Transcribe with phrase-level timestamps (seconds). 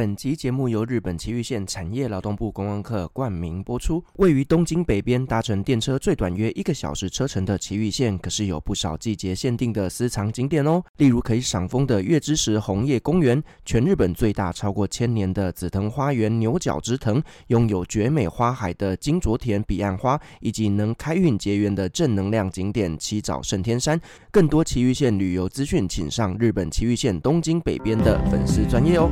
[0.00, 4.02] 本集节目由日本埼玉县产业劳动部观光课冠名播出。
[4.14, 10.82] 位于东京北边，搭乘电车最短约一个小时车程的埼玉县，可是有不少季节限定的私藏景点哦。
[10.96, 24.00] 例如可以赏枫的月之石红叶公园，全日本最大超过千年的紫藤花园牛角之藤，拥有绝美花海的金卓田彼岸花，以及能开运结缘的正能量景点七早圣天山。
[24.30, 29.10] 更多埼玉县旅游资讯，请上日本埼玉县东京北边的粉丝专业哦。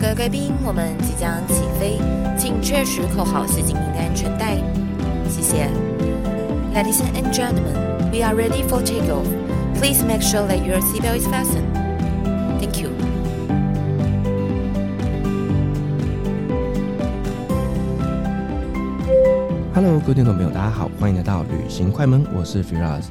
[0.00, 1.98] 各位贵宾，我们即将起飞，
[2.34, 4.56] 请确实扣好系紧您的安全带。
[5.28, 5.68] 谢谢。
[6.74, 7.74] Ladies and gentlemen,
[8.10, 9.26] we are ready for takeoff.
[9.78, 11.68] Please make sure that your seatbelt is fastened.
[12.58, 12.88] Thank you.
[19.74, 23.04] Hello，各位听众朋友，大家好，欢迎来到旅行快门，我是 Firas。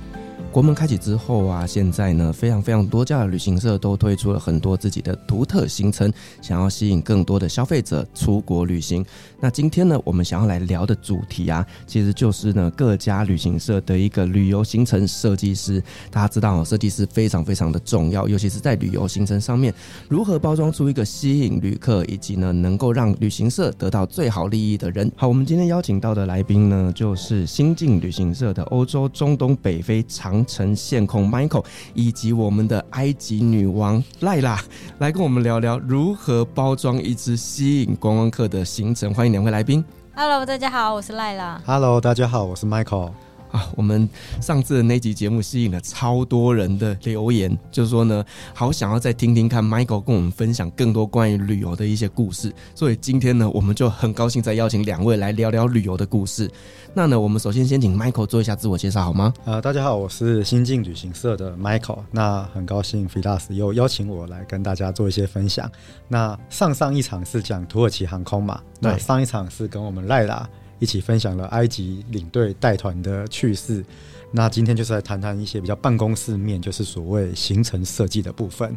[0.52, 6.12] 国门开启之后啊，现在呢，非常非常多家的旅行社都推出了很多自己的独特行程，
[6.42, 9.06] 想要吸引更多的消费者出国旅行。
[9.40, 15.82] 那今天呢，我们想要来聊的主题啊，其实就是呢，各家旅行社的一个旅游行程设计师。
[16.10, 19.72] 大家知道哦，设计师非常非常的重要，尤其是在旅游行程上面，
[20.10, 25.10] 如何包装出一个吸引旅客，以及呢，能够让旅行社得到最好利益的人。
[25.16, 30.39] 好，我们今天邀请到的来宾呢，就是新晋旅行社的欧洲、中东、北非长。
[30.40, 34.60] 长程线控 Michael 以及我们的埃及女王赖拉
[35.00, 39.14] 来跟我们聊聊如何包装一支吸引观光客的行程。
[39.14, 39.84] 欢迎两位来宾。
[40.16, 41.62] Hello，大家好，我是赖拉。
[41.66, 43.12] Hello，大家好，我是 Michael。
[43.52, 44.08] 啊，我们
[44.40, 48.24] 上次的那集节目吸引了超多人的留言，就是说呢，
[48.54, 52.54] 好想要再听听看 Michael 跟我们分享更多关于旅游的一些故事。
[52.76, 56.50] 所以今天呢，我们就很高兴再邀请两位来聊聊旅游的故事。
[56.94, 59.34] 那呢，我们首先先请 Michael 做一下自我介绍好吗？
[59.46, 62.00] 呃，大家好，我是新晋旅行社的 Michael。
[62.12, 65.70] 那很高兴 f i l a s 又邀请我来跟大家做一些分享。
[66.08, 68.62] 那上上一场是讲土耳其航空嘛？
[68.80, 70.48] 对，那上一场是跟我们赖拉。
[70.80, 73.84] 一起分享了埃及领队带团的趣事，
[74.32, 78.76] 那今天就是来谈谈一些比较办公室面，就是所谓行程设计的部分。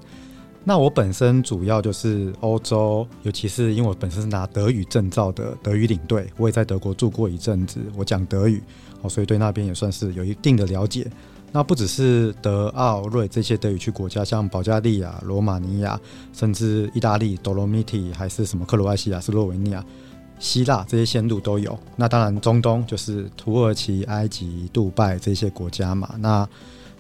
[0.65, 8.63] 那我本身主要就是欧洲，尤其是因为我本身是拿德语证照的德语领队，我也在德国住过一阵子，我讲德语，
[9.01, 11.11] 哦，所以对那边也算是有一定的了解。
[11.51, 16.01] 那不只是德奥瑞这些德语区国家，像保加利亚、罗马尼亚，
[16.33, 19.85] 甚至意大利、多罗米蒂，还是什么克罗埃西亚、斯洛维尼亚。
[20.43, 26.17] 希腊这些线路都有，那当然中东就是土耳其、埃及、杜拜这些国家嘛。
[26.19, 26.47] 那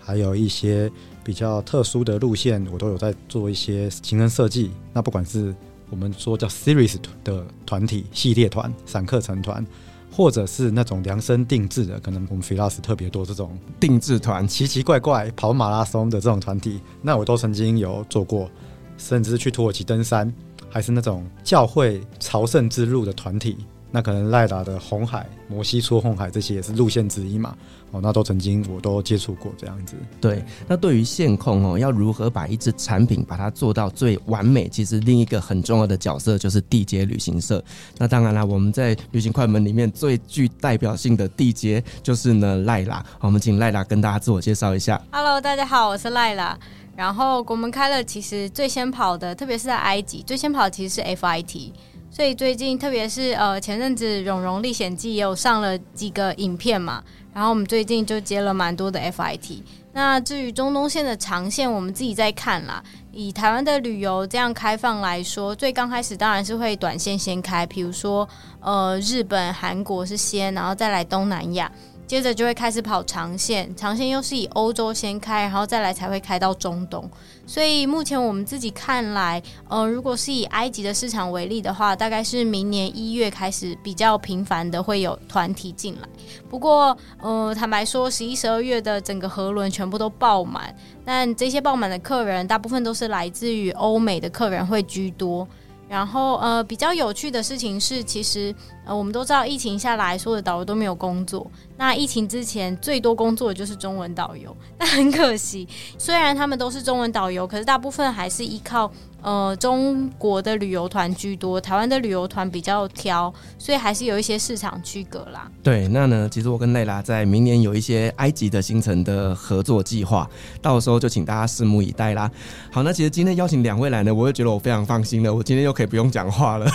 [0.00, 0.88] 还有一些
[1.25, 4.70] 比较特殊的路线，我都有在做一些行程设计。
[4.92, 5.52] 那不管是
[5.91, 6.94] 我们说叫 series
[7.25, 9.66] 的团体、系列团、散客成团，
[10.12, 18.48] 或者是那种量身定制的，可能我们 Firas 特别多这种定制团，奇奇怪怪跑马拉松的这种团体，那我都曾经有做过，
[18.97, 20.32] 甚至去土耳其登山。
[20.72, 23.59] 还是那种教会朝圣之路的团体，
[23.92, 27.54] 那可能赖达的红海、摩西出红海这些也是路线之一嘛。
[27.91, 29.94] 哦，那都曾经我都接触过这样子。
[30.19, 34.66] 对，那对于线控哦，要如何把一支产品把它做到最完美？
[34.66, 37.62] 其实另一个很重要的角色就是地接旅行社。
[37.98, 43.04] 那当然啦，我们在旅行快门里面最具代表性的地接就是呢赖拉。
[43.20, 44.98] 我们请赖拉跟大家自我介绍一下。
[45.10, 46.58] Hello，大家好，我是赖拉。
[46.97, 51.70] 然后我们开了，其实最先跑的，特别是在埃及，最先跑的其实是 FIT。
[52.15, 57.03] 所以最近，特别是呃前阵子《蓉蓉历险记》也有上了几个影片嘛，
[57.33, 59.62] 然后我们最近就接了蛮多的 FIT。
[59.95, 62.84] 那至于中东线的长线，我们自己在看啦。
[63.12, 68.29] 以台湾的旅游这样开放来说，最刚开始当然是会短线先开，比如说
[68.61, 71.73] 呃日本、韩国是先，然后再来东南亚。
[72.06, 77.11] 接着就会开始跑长线，长线又是以欧洲先开，然后再来才会开到中东。
[77.52, 86.08] 所以目前我们自己看来，呃，如果是以埃及的市场为例的话，大概是明年一月开始比较频繁的会有团体进来。
[86.49, 95.46] 不过，呃，坦白说，十一、十二月的整个河轮全部都爆满，但这些爆满的客人大部分都是来自于欧美的客人会居多。
[95.93, 98.55] 然后呃，比较有趣的事情是，其实
[98.87, 101.47] 呃，我们都知道疫情下来，所有的导游都没有工作。
[101.77, 105.69] 那疫情之前最多工作的就是中文导游，但很可惜，
[105.99, 108.91] 虽然他们都是中文导游，可是大部分还是依靠
[109.22, 115.48] 呃，中国的旅游团居多，台湾的旅游团比较挑，所以还是有一些市场区隔啦。
[115.62, 120.28] 对，那呢，其实我跟蕾拉在明年有一些埃及的行程的合作计划，
[120.60, 122.30] 到时候就请大家拭目以待啦。
[122.72, 126.66] 好，那其实今天邀请两位来呢，我也觉得我非常放心了，我今天又可以不用讲话了。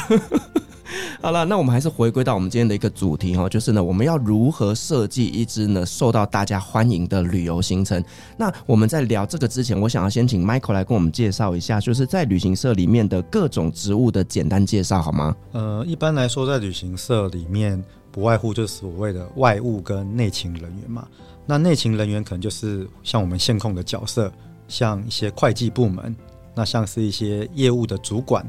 [1.21, 8.03] 好了，那我们还是回归到我们今天的一个主题哈，就是呢，我们要如何设计一支呢受到大家欢迎的旅游行程？
[8.37, 15.35] 那我们在聊这个之前，我想要先请 Michael 来跟我们介绍一下，就是在旅行社里面的各种职务的简单介绍，好吗？
[15.51, 21.07] 呃，一般来说，在旅行社里面，不外乎就是所谓的外务跟内勤人员嘛。
[21.45, 24.31] 那内勤人员可能就是像我们线控的角色，
[24.67, 26.15] 像一些会计部门，
[26.55, 28.45] 那像是一些业务的主管，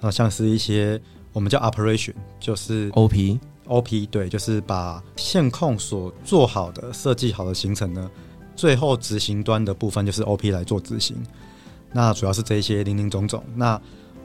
[0.00, 0.98] 那像是一些。
[1.34, 8.10] 我们叫 operation，就是 OP，OP 对，就是把线控所做好的、设计好的行程呢，
[8.56, 11.16] 最后执行端的部分就是 OP 来做执行。
[11.92, 13.42] 那主要是这些零零总总。
[13.54, 13.80] 那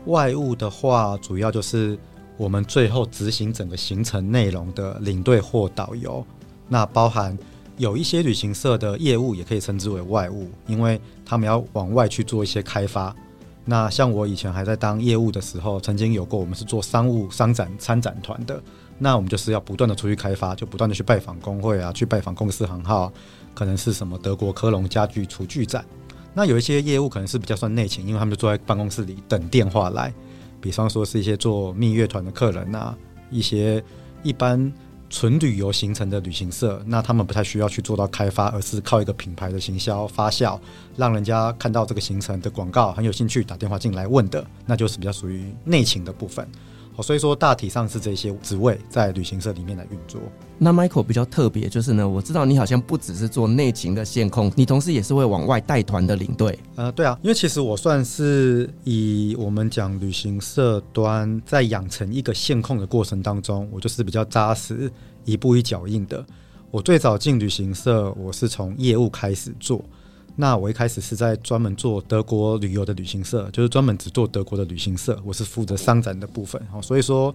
[0.06, 1.98] 外务的话，主要就是
[2.38, 6.26] 我们最后执行整个行程内容的领队或导游。
[6.68, 7.38] 那包含
[7.78, 13.16] 有一些旅行社的业务也可以称之为外务，因为他们要往外去做一些开发。
[13.70, 18.60] 那像我以前还在当业务的时候，曾经有过我们是做商务商展参展团的，
[18.98, 23.14] 那我们就是要不断的出去开发，就不断的去拜访工会啊，去拜访公司行号，
[23.54, 25.86] 可能是什么德国科隆家具厨具展。
[26.34, 30.12] 那有一些业务可能是比较算内勤，因为他们就坐在办公室里等电话来，
[30.60, 32.98] 比方说是一些做蜜月团的客人啊，
[33.30, 33.84] 一些
[34.24, 34.74] 一般。
[35.10, 40.60] 纯旅游形成的旅行社，那他们不太需要去做到开发，而是靠一个品牌的行销发酵，
[40.96, 46.48] 让人家看到这个行程的广告很有兴趣，打电话进来问的，那就是比较属于内勤的部分。
[46.96, 50.22] 好所以说大体上是这些职位在旅行社里面来运作。
[50.62, 56.60] 那 Michael 比较特别，就是呢，我知道你好像不只是做内勤的线控，你同时也是会往外带团的领队。
[56.76, 64.92] 呃，对啊，因为其实我算是以我们讲旅行社端在养成一个线控的过程当中，我就是比较扎实、
[65.24, 66.26] 一步一脚印的。
[66.72, 69.82] 我最早进旅行社，我是从业务开始做。
[70.36, 76.62] 那我一开始是在专门做德国旅游的旅行社，就是专门只做德国的旅行社，我是负责商展的部分。
[76.72, 77.34] 好，所以说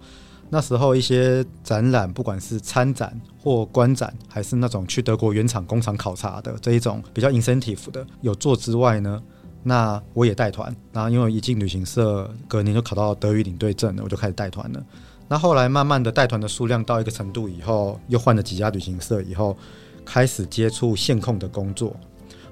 [0.55, 3.13] 那时候一些展览，不管是参展
[3.43, 9.21] 或观展，还是那种去德国原厂工厂考察的这一种比较 incentive 的有做之外呢，
[9.65, 10.73] 那我也带团。
[10.93, 14.81] 然后因为一进旅行社，隔年就考到德语领队证了，我就开始带团了。
[15.27, 19.57] 那后来慢慢的带团的数量到一个程度以后，又换了几家旅行社以后，
[20.05, 21.97] 开始接触线控的工作。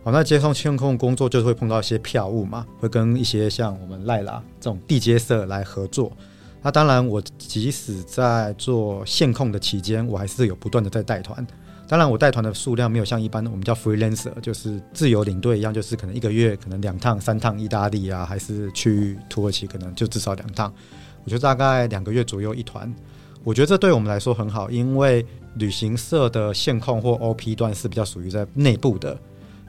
[0.03, 6.11] 好，那接送线控工作就是会碰到一些票务嘛，会跟一些像我们赖拉这种地接社来合作。
[6.62, 11.44] 那当然，我即使在做线控的期间，我还是有不断的在带团。
[11.88, 20.73] 当然，我带团的数量没有像一般我们叫 freelancer，就是自由领队一样，就是可能一个月可能两趟、三趟意大利啊，还是去土耳其，可能就至少两趟。
[21.25, 22.93] 我觉得大概两个月左右一团。
[23.44, 25.26] 我觉得这对我们来说很好，因为
[25.56, 29.19] 旅行社的线控或 OP 段是比较属于在内部的。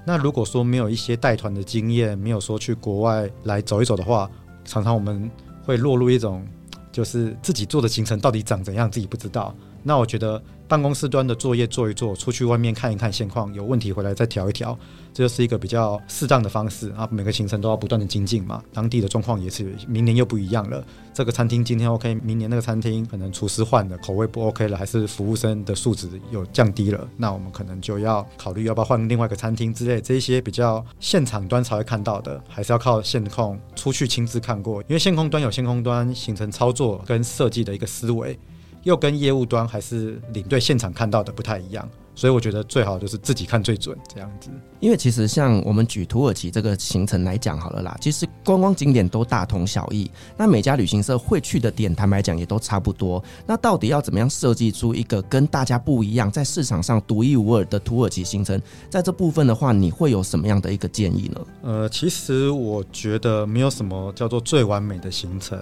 [0.05, 4.29] 那如果说没有一些带团的经验，没有说去国外来走一走的话，
[4.63, 5.29] 常常我们
[5.63, 6.45] 会落入一种，
[6.93, 9.53] 就是自己做的行程到底长怎样，自己不知道。
[9.81, 14.77] 那我觉得办公室端的作业做一做，出去外面看一看现况，有问题回来再调一调，
[15.13, 17.07] 这就是一个比较适当的方式啊。
[17.11, 20.83] 每个行程都要不断的精进嘛，当地的状况也是明年又不一样了。
[21.13, 30.01] 这个餐厅今天 OK，明年那个餐厅可能厨师换了，口味不 OK 了，还是服务生的素质有降低了，那我们可能就要考虑要不要换另外一个餐厅之类。
[30.01, 38.37] 这一些比较现场端才会看到的，还是要靠线控出去亲自看过，因为线控端有线控端行程操作跟设计的一个思维。
[38.83, 44.49] 又跟业务端还是领队现场看到的不太一样，所以我觉得最好就是自己看最准这样子。
[44.79, 53.23] 因为其实像我们举土耳其这个行程来讲好了啦，其实观光景点都大同小异，那每家旅行社会去的点，坦白讲也都差不多。
[53.45, 58.61] 那到底要怎么样设计出一个跟大家不一样，在市场上独一无二的土耳其行程？
[58.89, 61.41] 在这部分的话，你会有什么样的一个建议呢？
[61.61, 65.57] 呃，其实我觉得没有什么叫做最完美的行程，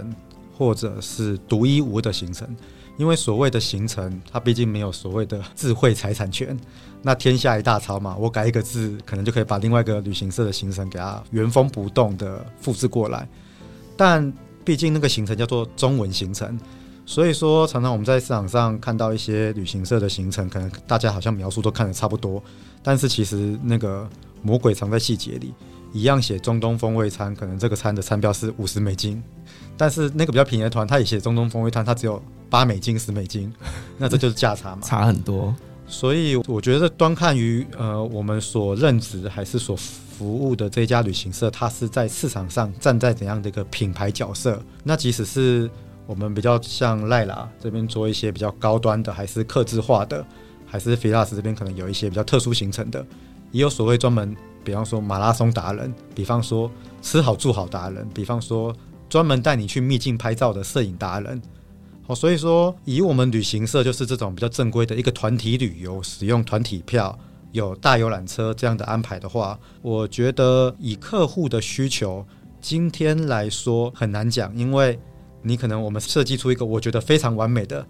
[0.57, 2.47] 或者是独一无二的行程。
[2.97, 6.57] 因为所谓的行程，它毕竟没有所谓的智慧财产权。
[7.01, 13.27] 那天下一大抄嘛，我改一个字，可能就可以把另外一个旅行社的行程给它原封不动的复制过来。
[13.97, 14.31] 但
[14.63, 16.59] 毕竟那个行程叫做中文行程，
[17.05, 22.43] 所以说常常我们在市场上看到一些旅行社的行程，可能大家好像描述都看得差不多，
[22.83, 24.07] 但是其实那个
[24.43, 25.53] 魔鬼藏在细节里。
[25.93, 29.21] 一样写中东风味餐，可能这个餐的餐标是五十美金，
[29.81, 32.21] 但是那个比较便宜的团，他也写中东风味团，它只有
[32.51, 33.51] 八美金、十美金，
[33.97, 35.51] 那这就是价差嘛，差很多。
[35.87, 44.61] 所以我觉得端看于呃我们所任职还是所服务的这家旅行社，它是在市场上站在怎样的一个品牌角色？
[44.83, 45.67] 那即使是
[46.05, 50.23] 我们比较像赖拉这边做一些比较高端的，还是客制化的，
[50.63, 53.03] 还是 Firas 这边可能有一些比较特殊行程的，
[53.51, 56.69] 也有所谓专门，比方说马拉松达人，比方说
[57.01, 58.71] 吃好住好达人，比方说
[59.11, 61.41] 专门带你去秘境拍照的摄影达人。
[62.01, 67.19] 好所以说，以我们旅行社就是这种比较正规的一个团体旅游，使用团体票，
[67.51, 72.25] 有大游览车这样的安排的话，我觉得以客户的需求，
[72.61, 74.97] 今天来说很难讲，因为
[75.41, 77.85] 你可能我们设计出一个我觉得非常完美的，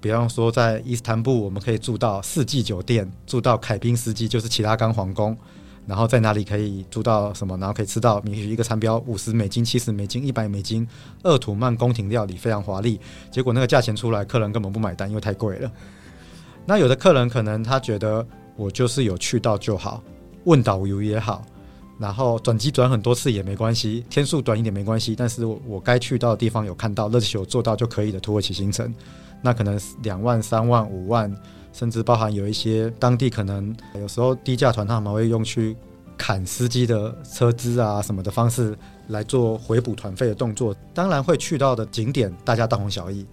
[0.00, 5.38] 比方说在伊斯坦布，我们可以住到四季酒店，住到凯宾斯基，就是齐拉冈皇宫。
[5.86, 7.56] 然后在哪里可以住到什么？
[7.58, 10.86] 然后可以吃到，你一个餐标五十美金、七十美金、一百美金，
[11.24, 12.98] 鄂图曼宫廷料理非常华丽。
[13.30, 15.70] 结果那个价钱出来，客人根本不买单，因为太贵了。
[16.64, 18.26] 那有的客人可能他觉得
[18.56, 20.02] 我就是有去到就好，
[20.44, 21.44] 问导游也好，
[21.98, 28.90] 然后转机转很多次也没关系，天数短一点没关系，但是我该去到的地方有看到，热气球做到就可以的土耳其行程，
[29.42, 31.30] 那可能两万、三万、五万。
[31.74, 35.76] 甚至包含有一些当地可能有时候低价团，他们会用去
[36.16, 38.78] 砍司机的车资啊什么的方式
[39.08, 40.74] 来做回补团费的动作。
[40.94, 43.26] 当然会去到的景点大家大同小异，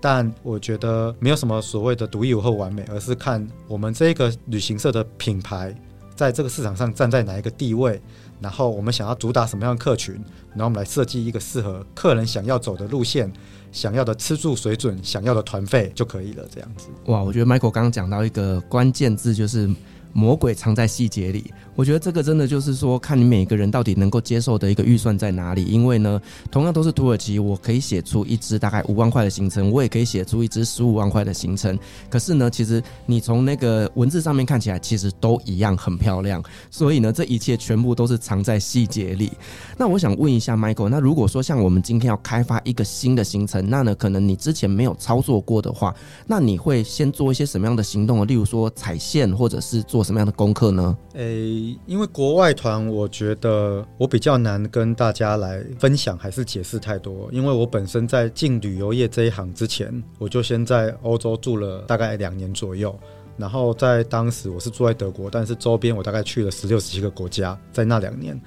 [0.00, 5.72] 但我觉得没有什么所谓的独一无二完美，而是看我们这个旅行社的品牌
[6.16, 8.02] 在这个市场上站在哪一个地位，
[8.40, 10.14] 然后我们想要主打什么样的客群，
[10.50, 13.32] 然后我们来设计一个适合客人想要走的路线。
[13.74, 16.86] 想要的吃住水准，想要的团费就可以了，这样子。
[17.06, 19.68] 哇，我觉得 Michael 刚刚讲到一个关键字，就是。
[20.14, 25.64] 魔鬼藏在细节里，我觉得这个真的就是说，看你每个人到底能够接受的一个预算在哪里。
[25.64, 31.76] 因为呢，同样都是土耳其，我可以写出一支大概五万块的行程，我也可以写出一支十五万块的行程。
[32.08, 36.40] 可是呢，其实你从那个文字上面看起来，其实都一样很漂亮。
[36.70, 39.32] 所以呢，这一切全部都是藏在细节里。
[39.76, 45.92] 那我想问一下 Michael，那如果说像我们今天要开发一个新的行程，那呢，可能你之前没有操作过的话，
[46.24, 48.24] 那你会先做一些什么样的行动呢？
[48.24, 50.03] 例如说踩线，或者是做。
[50.04, 50.96] 什么样的功课呢？
[51.14, 57.28] 诶、因为国外团，我觉得我比较难跟大家来分享，还是解释太多。
[57.32, 62.94] 因为我本身在进旅游业这一行之前，我就先在欧洲住了大概两年左右。
[63.36, 68.40] 然后在当时我是住在德国，但是周边我大概去了十六、十七个国家，在那两年。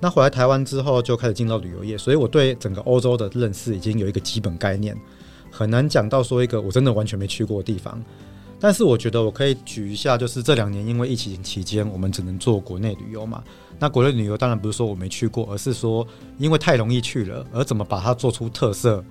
[0.00, 4.94] 那回来台湾之后，就开始进到旅游业，所以我对整个欧洲的认识已经有一个基本概念，
[5.50, 8.00] 很难讲到说一个我真的完全没去过的地方。
[8.60, 13.42] 但是我觉得我可以举一下，就是这两年因为疫情期间，我们只能做国内旅游嘛。
[13.78, 16.06] 那国内旅游当然不是说我没去过，而是说
[16.38, 19.04] 因为太容易去了，而怎么把它做出特色，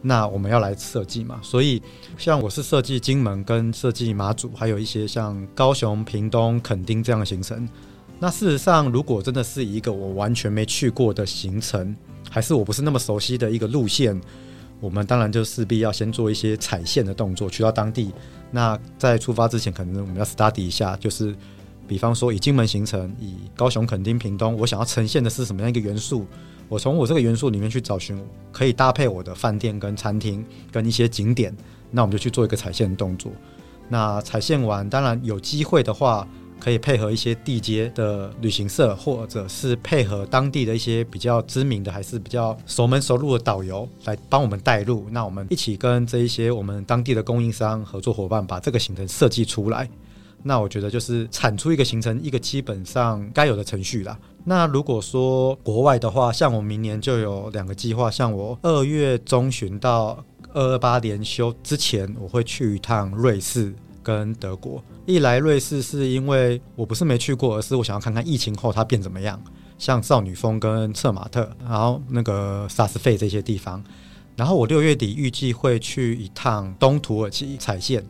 [0.00, 1.38] 那我们要来设计嘛。
[1.42, 1.82] 所以
[2.16, 7.68] 像我是设计金门跟设计马祖，还有一些像高雄、屏东、垦丁这样的行程。
[8.18, 11.94] 那事实上，如果真的是一个我完全没去过的行程，
[12.30, 14.18] 还是我不是那么熟悉的一个路线，
[14.80, 18.12] 我们当然就势必要先做一些踩线的动作，去到当地。
[18.50, 21.34] 那在出发之前，可能我们要 study 一下，就是
[21.88, 26.26] 比方说以金门行程，以高雄、垦丁、屏东，我想要呈现的是什么样一个元素？
[26.68, 31.56] 我从我这个元素里面去找寻可以搭配我的饭店跟餐厅跟一些景点，
[31.90, 33.32] 那我们就去做一个踩线的动作。
[33.88, 36.26] 那踩线完，当然有机会的话。
[36.58, 45.06] 可以配合一些地接的旅行社，或者是配合当地的一些比较知名的，还是比较熟门熟路的导游来帮我们带路。
[45.10, 49.88] 那我们一起跟这一些我们当地的供应商合作伙伴，把这个行程设计出来。
[50.42, 54.16] 那我觉得就是产出一个行程，一个基本上该有的程序啦。
[54.44, 63.74] 那如果说国外的话，像我明年就有两个计划，像我二月中旬到二二八连休之前，我会去一趟瑞士。
[64.06, 69.42] 跟德国，一来瑞士是因为我不是没去过，而是我想要看看疫情后它变怎么样，
[69.78, 73.82] 像少女峰跟策马特，然后那个萨斯费这些地方。
[74.36, 78.06] 然后我六月底预计会去一趟东土耳其踩线。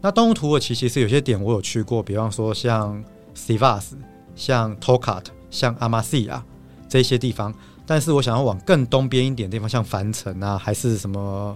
[0.00, 3.04] 那东土耳其其实有些点我有去过，比方说像
[3.36, 3.90] Sivas、
[4.34, 6.42] 像 Tokat、像阿玛西亚
[6.88, 11.54] 这些地方，但是我想要往更东边一点地方，像凡城啊，还是什么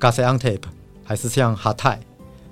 [0.00, 0.62] Gaziantep，
[1.04, 2.00] 还是像哈泰。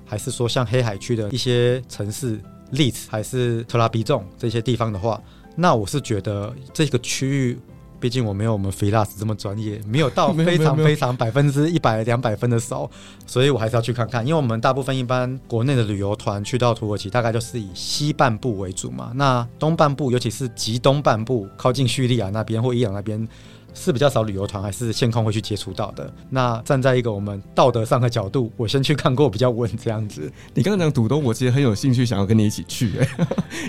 [0.05, 2.39] 还是说像黑海区的一些城市，
[2.71, 5.21] 利兹还是特拉比重这些地方的话，
[5.55, 7.59] 那我是觉得这个区域，
[7.99, 12.89] 毕竟我没有我们 Firas 这么专业，没有到非常非常百分之一百两百分的熟，
[13.25, 14.25] 所以我还是要去看看。
[14.25, 19.11] 因为我们大部分一般国内的旅游团去到土耳其，大概就是以西半部为主嘛。
[19.15, 23.27] 那东半部，尤其是极东半部，靠近叙利亚那边或伊朗那边，
[23.75, 26.11] 是比较少旅游团还是线控会去接触到的。
[26.29, 30.31] 那站在一个我们道德上的角度，我先去看过比较稳这样子。
[30.53, 32.97] 你刚刚讲土东，我其实很有兴趣，想要跟你一起去。
[32.97, 33.07] 哎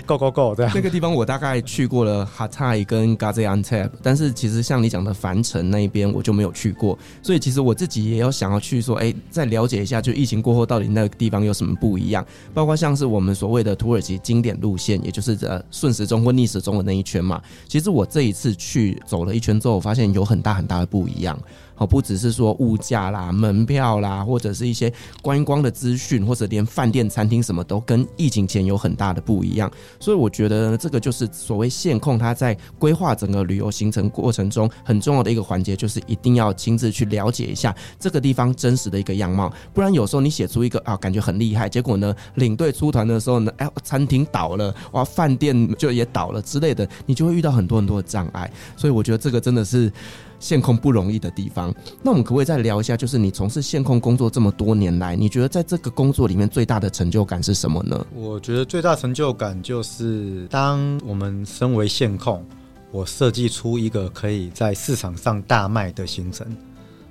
[0.05, 0.55] ，Go Go Go！
[0.55, 17.41] 这样那个地方我大概去过了哈泰跟 Gaziantep，但是其实像你讲的凡城那一边我就没有去过，所以其实我自己也有想要去说，哎，再了解一下，就疫情过后到底那个地方有什么不一样，包括像是我们所谓的土耳其经典路线，也就是呃顺时钟或逆时钟的那一圈嘛。
[17.67, 21.37] 其实我这一次去走了一圈之后，我发现现有很大很大的不一样。
[21.77, 24.91] 哦，不只是说物价啦、门票啦，或者是一些
[25.21, 29.71] 观光的资讯，或者连饭店、餐厅什么都跟疫情前有很大的不一样。
[29.99, 39.53] 所以我觉得这个就是所谓线控，它在规划整个旅游行程过程中很重要的一个环节，就是一定要亲自去了解一下这个地方真实的一个样貌。
[39.73, 48.51] 不然有时候你写出一个啊，感觉很厉害，结果呢，领队出团的时候呢，哎，餐厅倒了，哇，饭店就也倒了之类的，你就会遇到很多很多的障碍。
[48.75, 49.91] 所以我觉得这个真的是。
[50.39, 52.95] 线控不容易的地方，那我们可不可以再聊一下？
[52.95, 58.05] 就是你从事线控工作这么多年来，你觉得在这个工作里面最大的成就感是什么呢？
[58.13, 62.45] 我觉得最大成就感就是，当我们身为线控，
[62.91, 66.45] 我设计出一个可以在市场上大卖的行程。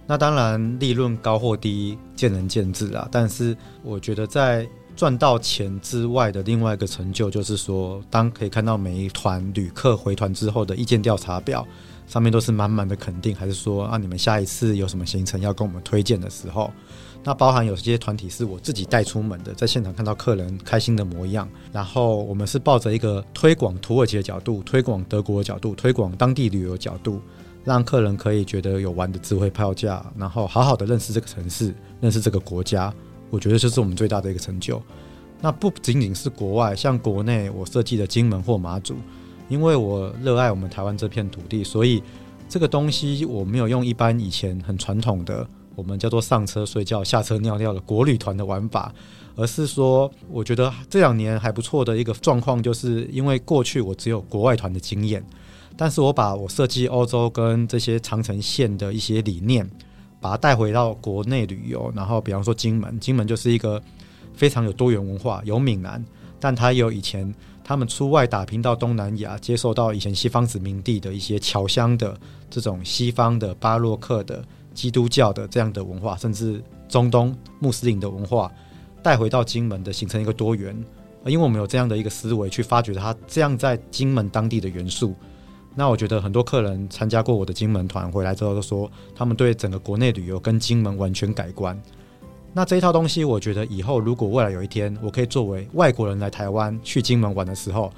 [0.06, 4.64] 那当然利润高或低见仁见智啊，但是我觉得在
[4.94, 11.66] 赚到钱之外的另外一个成就，就是说，当可以看到每一团旅客回团之后的意见调查表。
[12.06, 16.72] 上面都是满满的肯定，还是说啊，你们下一次有什么行程要跟我们推荐的时候，
[17.24, 27.20] 那包含有些团体是我自己带出门的，在现场看到客人开心的模样，然后我们是抱着一个推广土耳其的角度，推广德国的角度，推广当地旅游角度，
[27.64, 32.94] 让客人可以觉得有玩的智慧票价，然后好好的认识这个城市，认识这个国家，
[33.30, 34.80] 我觉得这是我们最大的一个成就。
[35.40, 38.94] 那不仅仅是国外，像国内我设计的金门或马祖。
[39.48, 42.02] 因为我热爱我们台湾这片土地，所以
[42.48, 48.92] 这个东西我没有用一般以前很传统的我们叫做上车睡觉、下车尿尿的国旅团的玩法，
[49.36, 55.24] 而是说，我觉得这两年还不错的一个状况，就是因为过去我只有国外团的经验，
[55.76, 59.68] 但是我把我设计欧洲跟这些长城线的一些理念，
[60.20, 63.80] 把它带回到国内旅游，然后比方说金门，金门就是一个
[64.34, 66.04] 非常有多元文化，有闽南，
[66.40, 67.32] 但它有以前。
[67.68, 72.16] 他们出外打拼到东南亚，接受到以前西方殖民地的一些侨乡的
[72.48, 74.40] 这种西方的巴洛克的
[74.72, 78.48] 基督教的这样的文化，甚至中东穆斯林的文化
[79.02, 80.80] 带回到金门的，形成一个多元。
[81.24, 85.12] 因为我们有这样的一个思维去发掘它这样在金门当地的元素，
[85.74, 91.76] 那我觉得很多客人参加过我的金门团回来之后都说，他们对整个国内旅游跟金门完全改观。
[92.56, 97.92] 那这一套东西，我觉得以后如果未来有一天，我可以作为外国人来台湾去金门玩的时候，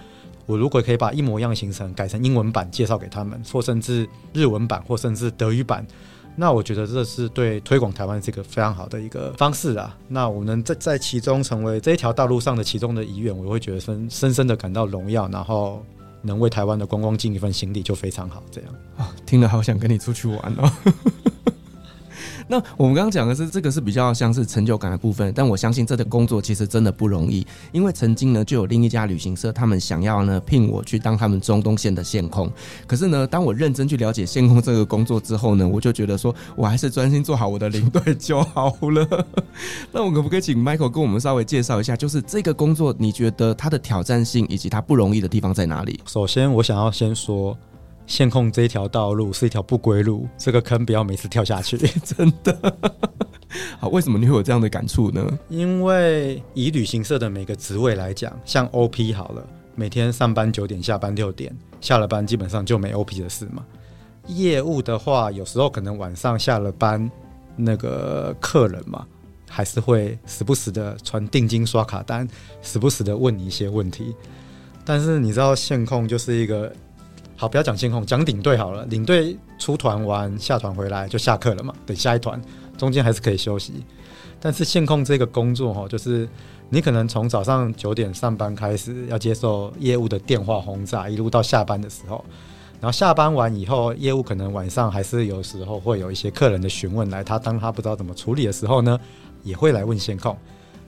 [0.47, 5.87] 我如果可以把一模一样的行程改成英文版介绍给他们，或甚至日文版，或甚至德语版，
[6.35, 9.97] 那我觉得这是对推广台湾这个非常好的一个方式啊。
[10.09, 15.87] 那我能在在其中成为这一条道路上的其中的一员，我会觉得深深深的感到荣耀，然后
[16.21, 18.43] 能为台湾的观光尽一份心力，就非常好。
[18.51, 20.69] 这样啊，听了好想跟你出去玩哦。
[22.49, 32.51] 那我们刚刚讲的是这个是比较像是成就感的部分，但我相信这个工作其实真的不容易，因为曾经呢就有另一家旅行社，他们想要呢聘我去当他们中东线的线控，
[32.87, 39.27] 可是呢当我认真去了解线控这个工作之后呢，我就觉得说我还是专心做好我的领队就好了。
[39.93, 46.01] 那我可不可以请 Michael 跟我们稍微介绍一下，就是这个工作你觉得它的挑战性以及它不容易的地方在哪里？
[46.07, 47.57] 首先，我想要先说。
[48.09, 52.75] 线控这一条道路是一条不归路，这个坑不要每次跳下去， 真的。
[53.79, 55.39] 好，为什么你会有这样的感触呢？
[55.51, 63.63] 因为以旅行社的每个职位来讲，像 OP 好了，每天上班九点，下班六点，下了班基本上就没 OP 的事嘛。
[64.27, 67.11] 业务的话，有时候可能晚上下了班，
[67.57, 69.07] 那个客人嘛，
[69.51, 72.27] 还是会时不时的传定金刷卡单，
[72.63, 74.15] 时不时的问你一些问题。
[74.83, 76.73] 但是你知道，线控就是一个。
[77.41, 78.85] 好，不要讲线控，讲领队好了。
[78.87, 82.43] 领队出团完，下团回来就下课了嘛，等下一团，
[82.77, 83.75] 中间还是可以休息。
[84.41, 86.29] 但是线控这个工作哈，就是
[86.69, 92.25] 你可能从早上九点上班开始，要接受业务的电话轰炸，一路到下班的时候，
[92.81, 98.99] 然后下班完以后，业务可能晚上还是有时候会有一些客人的询问来，他当他不知道怎么处理的时候呢，
[99.45, 100.37] 也会来问线控。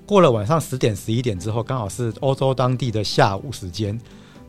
[0.04, 3.96] 过了晚上十点十一点之后，刚好是欧洲当地的下午时间。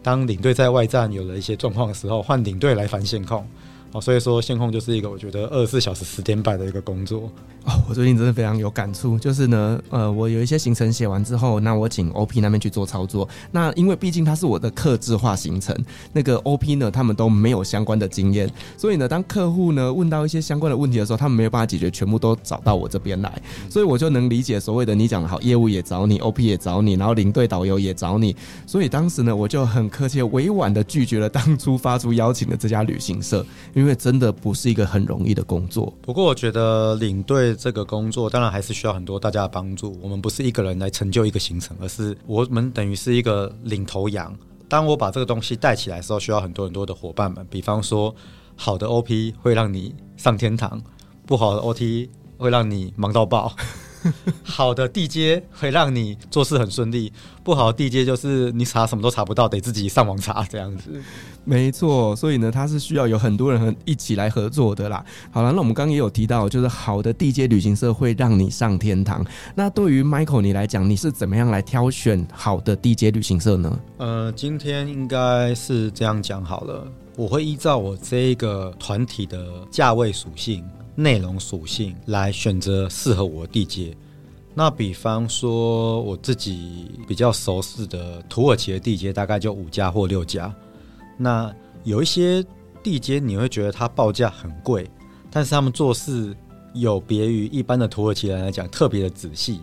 [0.03, 3.45] 当领队在外站有了一些状况的时候，换领队来烦线控。
[3.93, 7.29] 哦，所以说线控就是一个我觉得二十四小时十点百的一个工作
[7.65, 7.81] 哦。
[7.89, 13.27] 我最近真的非常有感触，就是呢，呃，我有一些行程写完之后，那我请 OP 那边去做操作。
[13.51, 15.75] 那因为毕竟它是我的客制化行程，
[16.13, 28.35] 那个 OP 呢，他们都没有相关的经验，所以呢，当客户呢问到一些相关的问题的时候，他们没有办法解决，全部都找到我这边来，所以我就能理解所谓的你讲的好，业务也找你，OP 也找你，然后领队导游也找你。
[28.65, 33.45] 所以当时呢，我就很客气、委婉的拒绝了当初发出邀请的这家旅行社。
[33.73, 35.91] 因为真的不是一个很容易的工作。
[36.01, 39.97] 不过，我觉得领队这个工作当然还是需要很多大家的帮助。
[40.01, 44.35] 我们不是一个人来成就一个行程，而是我们等于是一个领头羊。
[44.67, 47.45] 当我把这个东西带起来的时候，需要很多很多的伙伴们。
[47.49, 48.15] 比方说，
[48.55, 50.81] 好的 OP 会让你上天堂，
[51.25, 53.53] 不好的 OT 会让你忙到爆。
[54.43, 57.11] 好的地接会让你做事很顺利，
[57.43, 61.01] 不好的地接就是你查什么都查不到，得自己上网查这样子。
[61.43, 65.03] 没错，所以呢，它是需要有很多人一起来合作的啦。
[65.31, 69.25] 好了，那我们刚刚也有提到，就是好的地接旅行社会让你上天堂。
[69.55, 73.79] 那对于 Michael 你来讲，你是怎么样来挑选好的地接旅行社呢？
[73.97, 80.63] 呃，今天应该是这样讲好了，我会依照我这一个团体的价位属性。
[80.95, 83.95] 内容属性来选择适合我的地接。
[84.53, 90.53] 那比方说，我自己比较熟悉的土耳其的地接，大概就五家或六家。
[91.17, 91.53] 那
[91.85, 92.45] 有一些
[92.83, 94.89] 地接，你会觉得它报价很贵，
[95.29, 96.35] 但是他们做事
[96.73, 99.61] 有别于一般的土耳其人来讲，特别的仔细。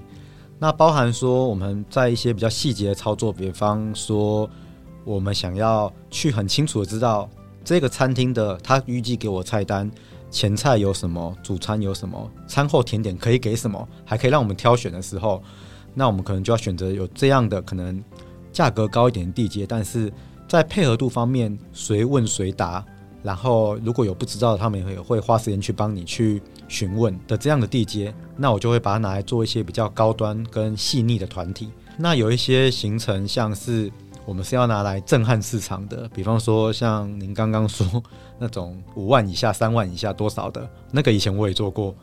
[0.59, 4.49] 那包含说，我们在一些比较细节的操作，比方说，
[5.05, 7.29] 我们想要去很清楚的知道
[7.63, 9.91] 这个餐厅的他预计给我菜单。
[10.31, 11.35] 前菜有什么？
[11.43, 12.31] 主餐有什么？
[12.47, 13.89] 餐后甜点可以给什么？
[14.05, 15.43] 还可以让我们挑选的时候，
[15.95, 18.03] 那我们可能就要选择有这样的可能
[18.53, 20.13] 价格高一点的地接，但是
[20.47, 22.85] 在配合度方面随问随答，
[23.23, 31.71] 然后如果有不知道的，他们也会花时间去帮你去询问的这样的地接，那我就会把它拿来做一些比较高端跟细腻的团体。
[31.97, 33.91] 那有一些行程像是。
[34.27, 37.87] 我们是要拿来震撼市场的，比方说像您刚刚说
[38.39, 41.95] 那种五万以下、三万以下多少的那个，以前我也做过。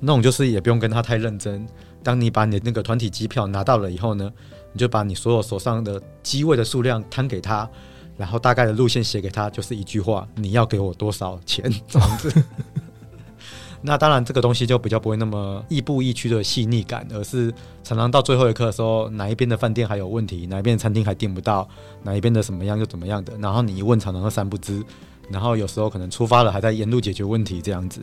[0.00, 1.66] 那种就是也不用跟他太认真。
[2.04, 4.32] 当你把你的那个团体机票拿到了以后呢，
[4.72, 7.68] 你就把你所有手上的机位的数量摊给他，
[8.16, 11.64] 然后大概的路线写给他，就是一句话：你要给我多少钱？
[11.88, 12.32] 这样子。
[13.82, 17.52] 那当然，这个东西就比较不会那么亦步亦趋的细腻感，而是
[17.84, 21.68] 常常到最后一刻的时候，哪一边的饭店还有问题，哪一边的餐厅还订不到，
[22.02, 24.82] 哪一边的什么样又怎么样的，然后你一问，常常都三不知，
[25.30, 28.00] 然后有时候可能出发了，还在沿路解决问题这样子。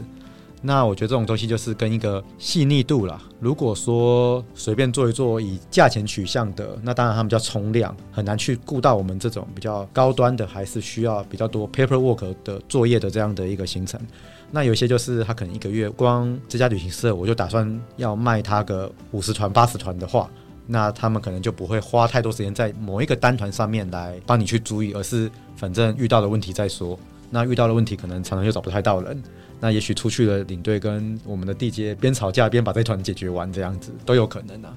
[0.62, 3.22] 那我觉得这种东西就是跟一个细腻度啦。
[3.40, 14.02] 如果说随便做一做以价钱取向的，那当然他们叫冲量，很难去顾到我们这种比较高端的，还是需要比较多 paperwork 的作业的这样的一个行程。
[14.50, 20.28] 那有些就是他可能一个月光这家旅行社，我就打算要卖他个五十团八十团的话，
[20.66, 26.98] 那他们可能就不会花太多时间在某一个单团上面来帮你去注意，而是反正遇到的问题再说。
[27.36, 29.22] 那遇到的问题可能常常又找不太到人，
[29.60, 34.74] 那也许出去了领队跟我们的地接边吵架边把这团解决完，这样子都有可能啊。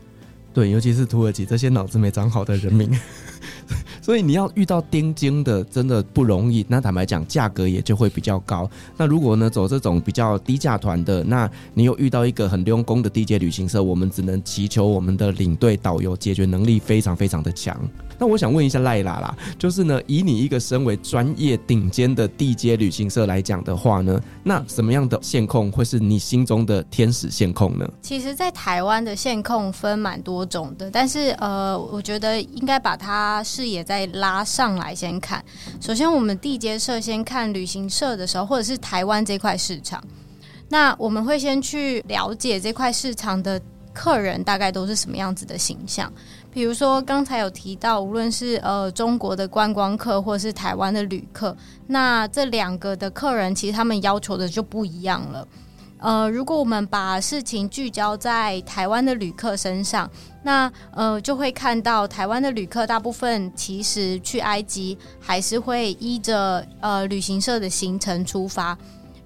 [0.53, 2.91] 对，尤其是土耳其这些脑子没长好的人民。
[4.03, 6.67] 所以你要遇到丁晶的，真的不容易。
[6.69, 8.69] 那坦白讲，价格也就会比较高。
[8.97, 17.79] 那如果呢，走这种比较低价团的，那你又遇到一个很用功的地接旅行社，我们只能祈求我们的领队导游解决能力非常非常的强。
[18.19, 27.89] 那我想问一下赖拉啦，就是呢，以你一个身为专业顶尖的地接旅行社来讲的话呢，那什么样的线控会是你心中的天使线控呢？
[28.03, 35.45] 其实，在台湾的线控分蛮多种的，但是呃，我觉得应该把它视野再拉上来先看。
[35.81, 40.03] 首先，我们地接社先看旅行社的时候，或者是台湾这块市场，
[40.69, 43.61] 那我们会先去了解这块市场的
[43.93, 46.13] 客人大概都是什么样子的形象。
[46.51, 51.57] 比如说，刚才有提到，无论是呃中国的观光客，或是台湾的旅客，
[51.87, 55.47] 那这两个的客人其实他们要求的就不一样了。
[55.99, 60.09] 呃，如果我们把事情聚焦在台湾的旅客身上，
[60.43, 68.79] 那呃就会看到台湾的旅客大部分其实去埃及还是会依着呃旅行社的行程出发。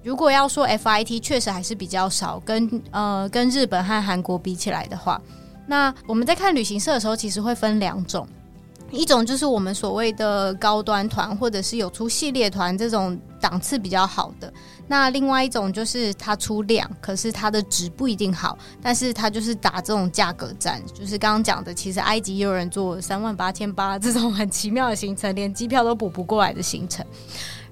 [0.03, 5.21] 如果要说 FIT，确实还是比较少，跟呃跟日本和韩国比起来的话。
[5.65, 8.27] 那我们在看旅行社的时候，其实会分两种，
[8.91, 14.51] 一种就是我们所谓的高端团，或者是有出系列团这种档次比较好的。
[14.85, 20.81] 那另外一种就是它出量，可是它的值不一定好，但是它就是打这种价格战。
[20.93, 27.05] 就是刚刚讲的，其实埃及也有人做三万八千八这种很奇妙的行程，连机票都补不过来的行程。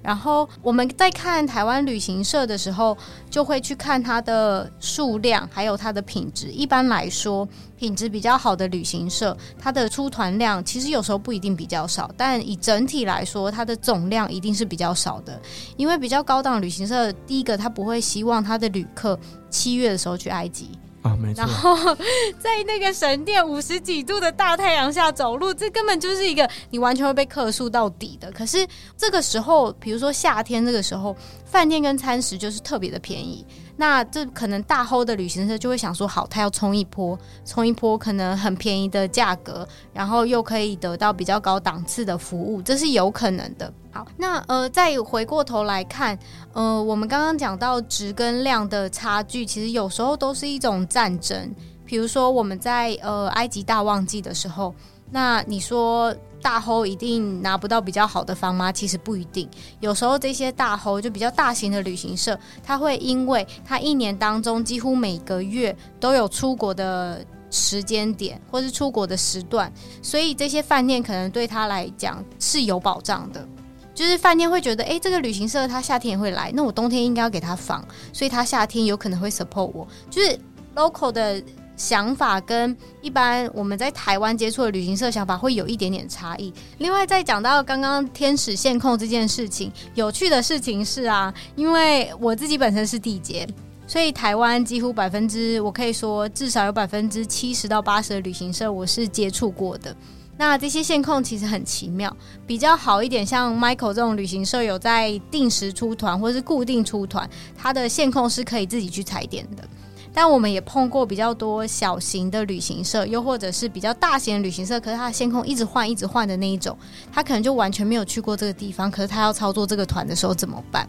[0.01, 2.97] 然后我们在看台湾旅行社的时候，
[3.29, 6.47] 就会去看它的数量，还有它的品质。
[6.47, 7.47] 一般来说，
[7.81, 15.41] 品质比较好的旅行社，它的出团量其实有时候不一定比较少，但以整体来说，它的总量一定是比较少的。
[15.77, 20.69] 因为比较高档旅行社，第一个他不会希望他的旅客七月的时候去埃及。
[21.01, 21.43] 啊，没错。
[21.43, 21.95] 然后
[22.39, 28.31] 在那个神殿五十几度的大太阳下走路，这根本就是一个你完全会被客诉到底的。
[28.31, 33.43] 可是这个时候，比如说夏天这个时候，饭店跟餐食就是特别的便宜。
[33.81, 43.73] 那这可能大齁的旅行社就会想说，好，他要冲一波，冲一波可能很便宜的价格，然后又可以得到比较高档次的服务，这是有可能的。
[43.91, 46.15] 好，那呃，再回过头来看，
[46.53, 51.51] 呃，我们刚刚讲到值跟量的差距，其实有时候都是一种战争。
[51.83, 54.75] 比如说我们在呃埃及大旺季的时候，
[55.11, 58.71] 那你说大齁一定拿不到比较好的房吗？
[58.71, 59.47] 其实不一定。
[59.79, 69.71] 有时候这些大齁就比较大型的旅行社，他会因为他一年当中几乎每个月都有出国的时间点，或是出国的时段，
[70.01, 73.45] 所以这些饭店可能对他来讲是有保障的。
[73.93, 79.85] 就是饭店会觉得，哎，这个旅行社他夏天也会来，那我冬天应该要给他房，所以他夏天有可能会 support 我。
[80.09, 80.39] 就是
[80.73, 81.43] local 的
[81.81, 86.53] 想法跟一般我们在台湾接触的旅行社想法会有一点点差异。
[86.77, 93.47] 另外，再讲到刚刚天使线控这件事情，有趣的事情是啊，因为我自己本身是地接，
[93.87, 99.95] 所以台湾几乎百分之，我可以说至少有百分之七十到八十的旅行社我是接触过的。
[100.37, 102.15] 那这些线控其实很奇妙，
[102.45, 109.67] 比较好一点，像 Michael 这种旅行社有在定时出团或是固定出团，它的线控是可以自己去踩点的。
[110.13, 116.77] 但我们也碰过比较多小型的旅行社，又或者是比较大型的旅行社，可是它的线控一直换一直换的那一种，
[117.11, 120.87] 他可能就完全没有去过这个地方，可是他要操作这个团的时候怎么办？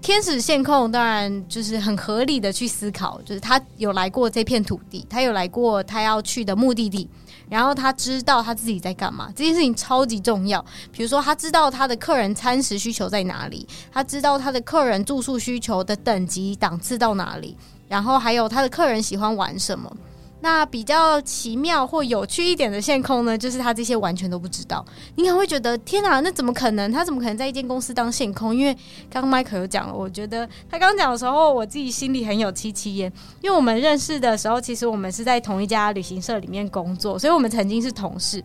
[0.00, 7.08] 天使线控当然就是很合理的去思考，就是他有来过这片土地，他有来过他要去的目的地。
[7.48, 10.64] 然后他知道他自己在干嘛，这件事情超级重要。
[10.90, 17.54] 比如说，他知道他的客人餐食需求在哪里，他知道他的客人住宿需求的等级档次到哪里，
[17.92, 19.94] 然后还有他的客人喜欢玩什么。
[20.40, 24.82] 那比较奇妙或有趣一点的线控呢，就是他这些完全都不知道。
[25.14, 26.90] 你可能会觉得天哪，那怎么可能？
[26.90, 28.56] 他怎么可能在一间公司当线控？
[28.56, 28.74] 因为
[29.10, 33.12] 刚刚 Michael 有讲了，我觉得他刚讲的时候，我自己心里很有戚戚焉。
[33.42, 38.42] 因为我们认识的时候，其实我们是在同一家旅行社里面工作，所以我们曾经是同事。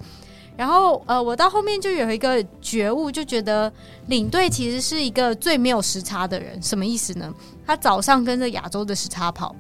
[0.57, 3.71] 然后呃，我到后面就有一个觉悟，就觉得
[4.07, 6.61] 领队其实是一个最没有时差的人。
[6.61, 7.33] 什么意思呢？
[7.65, 9.55] 他早上跟着亚洲的时差跑。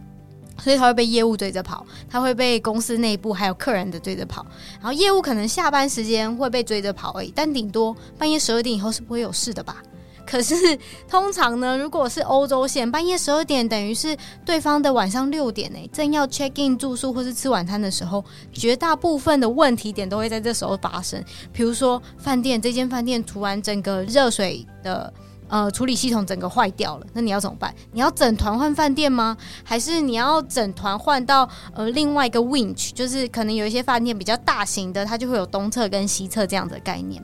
[0.59, 4.43] 所以他会被业务追着跑，他会被公司内部还有客人的追着跑，
[4.81, 9.83] 然后业务可能下班时间会被追着跑而已，但顶多半夜十二点以后是不会有事的吧？
[10.29, 25.11] 可是通常呢，如果是欧洲线，半夜十二点等于是对方的晚上六点诶，正要 check in 住宿或是吃晚餐的时候，绝大部分的问题点都会在这时候发生，比如说饭店这间饭店突然整个热水的。
[25.49, 27.73] 呃，处理系统整个坏掉了，那你要怎么办？
[27.93, 29.37] 你要整团换饭店吗？
[29.63, 32.91] 还是你要整团换到呃另外一个 winch？
[32.91, 37.23] 就是可能有一些饭店比较大型的，它就会有东侧跟西侧这样的概念。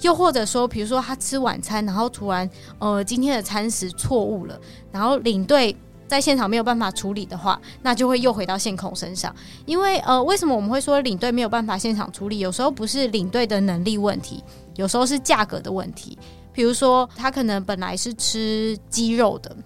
[0.00, 4.58] 又或者说，比如说他吃晚餐，然后突然呃今天的餐食错误了，
[4.90, 5.76] 然后领队
[6.08, 9.34] 在现场没有办法处理的话，那就会又回到线控身上。
[9.64, 12.38] 因为呃，为什么我们会说领队没有办法现场处理？
[12.38, 14.42] 有时候不是领队的能力问题，
[14.76, 16.18] 有时候是价格的问题。
[16.52, 19.56] 比如说，他可能本来是吃鸡肉的，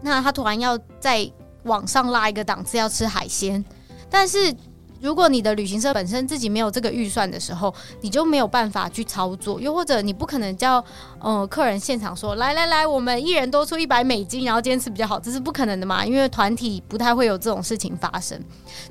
[0.00, 1.30] 那他突然要再
[1.64, 3.64] 往上拉一个档次，要吃海鲜，
[4.08, 4.54] 但是。
[5.04, 10.82] 如果你的旅行社本身自己没有这个预算的时候，你就没有办法去操作，又或者你不可能叫
[11.24, 18.38] 呃客人现场说来来来，我们一人多出一百美金，然后坚持比较好，这是不可能的嘛，因为团体不太会有这种事情发生，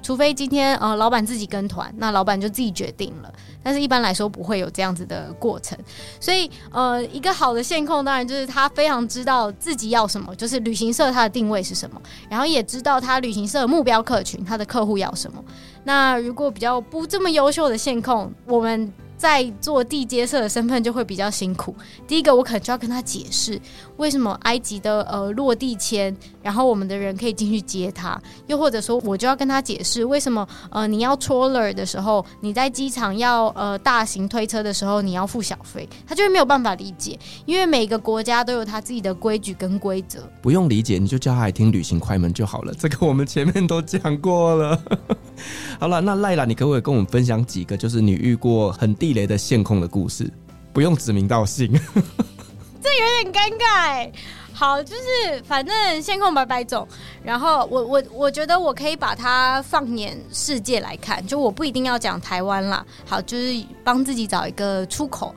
[0.01, 5.77] 除非今天呃老板自己跟团，那老板就自己决定了，但是一般来说不会有这样子的过程，
[6.19, 15.43] 所以呃一个好的线控当然就是他非常知道自己要什么，就是旅行社它的定位是什么，然后也知道他旅行社的目标客群，他的客户要什么。
[15.83, 18.91] 那如果比较不这么优秀的线控，我们。
[19.23, 21.73] 在做地接社的身份就会比较辛苦。
[22.05, 23.57] 第一个，我可能就要跟他解释
[23.95, 28.21] 为什么埃及的呃落地签，然后我们的人可以进去接他。
[28.47, 40.19] 又或者说，我就要跟他解释为什么呃你要 trawler 的时候，你在机场要呃大型推车的时候你要付小费，他就会没有办法理解，因为每个国家都有他自己的规矩跟规则。
[40.41, 42.73] 不用理解，你就叫他来听旅行快门就好了。
[42.77, 44.83] 这个我们前面都讲过了。
[45.79, 50.29] 好了，那赖啦，你可不可以跟我们分享几个，就是你遇过很地雷的线控的故事？
[50.73, 51.71] 不用指名道姓。
[52.81, 54.11] 这有点尴尬。
[54.55, 56.87] 好，就是反正线控百百种，
[57.23, 62.85] 然后我我我觉得我可以把它放眼世界来看，就我不一定要讲台湾啦。
[63.03, 65.33] 好，就是帮自己找一个出口。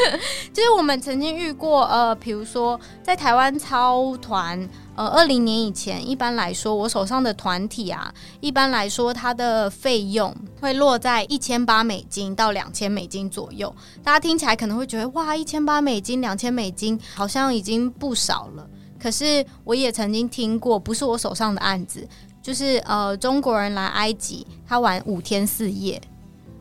[0.52, 13.72] 就是我们曾经遇过，呃，比如说在台湾操团，呃，二零年以前，一般来说我手上的团体啊，一般来说它的费用会落在一千八美金到两千美金左右。
[14.02, 18.68] 大家听起来可能会觉得，哇，一千八美金、两千美金，好像已经不少了。
[19.00, 22.04] 可是我也曾经听过，不是我手上的案子，
[22.42, 26.02] 就是呃中国人来埃及，他玩五天四夜，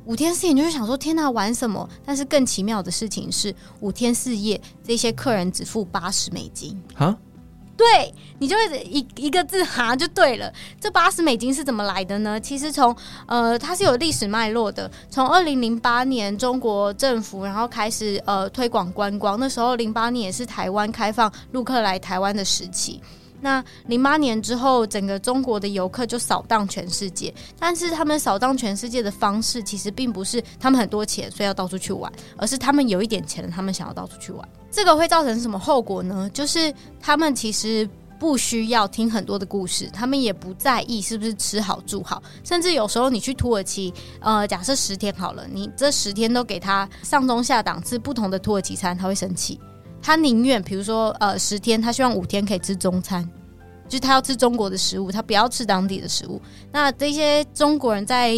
[0.06, 1.90] 五天四夜你就会想说天哪，玩什么？
[2.06, 7.18] 但是更奇妙的事情是，五天四夜这些客人只付八十美金啊。
[7.76, 10.52] 对，你就会一一个字哈就对了。
[10.80, 12.40] 这八十美金是怎么来的呢？
[12.40, 12.96] 其实从
[13.26, 14.90] 呃，它是有历史脉络的。
[15.10, 23.02] 从二零零八年中国政府然后开始呃推广观光，那时候零八年也是台湾开放陆客来台湾的时期。
[23.40, 27.32] 那零八年之后，整个中国的游客就扫荡全世界。
[27.60, 34.50] 但是他们扫荡全世界的方式，其实并不是他们很多钱，所以要到处去玩，而是他们有一点钱，他们想要到处去玩。
[34.72, 36.28] 这个会造成什么后果呢？
[36.34, 37.88] 就是他们其实
[38.20, 42.22] 不需要听很多的故事，他们也不在意是不是吃好住好。
[42.44, 49.60] 甚至有时候你去土耳其，呃，假设十天好了，你这十天都给他上中下档次不同的土耳其餐，他会生气。
[50.02, 53.28] 他宁愿，比如说，呃，十天，他希望五天可以吃中餐，
[53.90, 56.42] 就是他要吃中国的食物，他不要吃当地的食物。
[56.72, 58.34] 那这些中国人在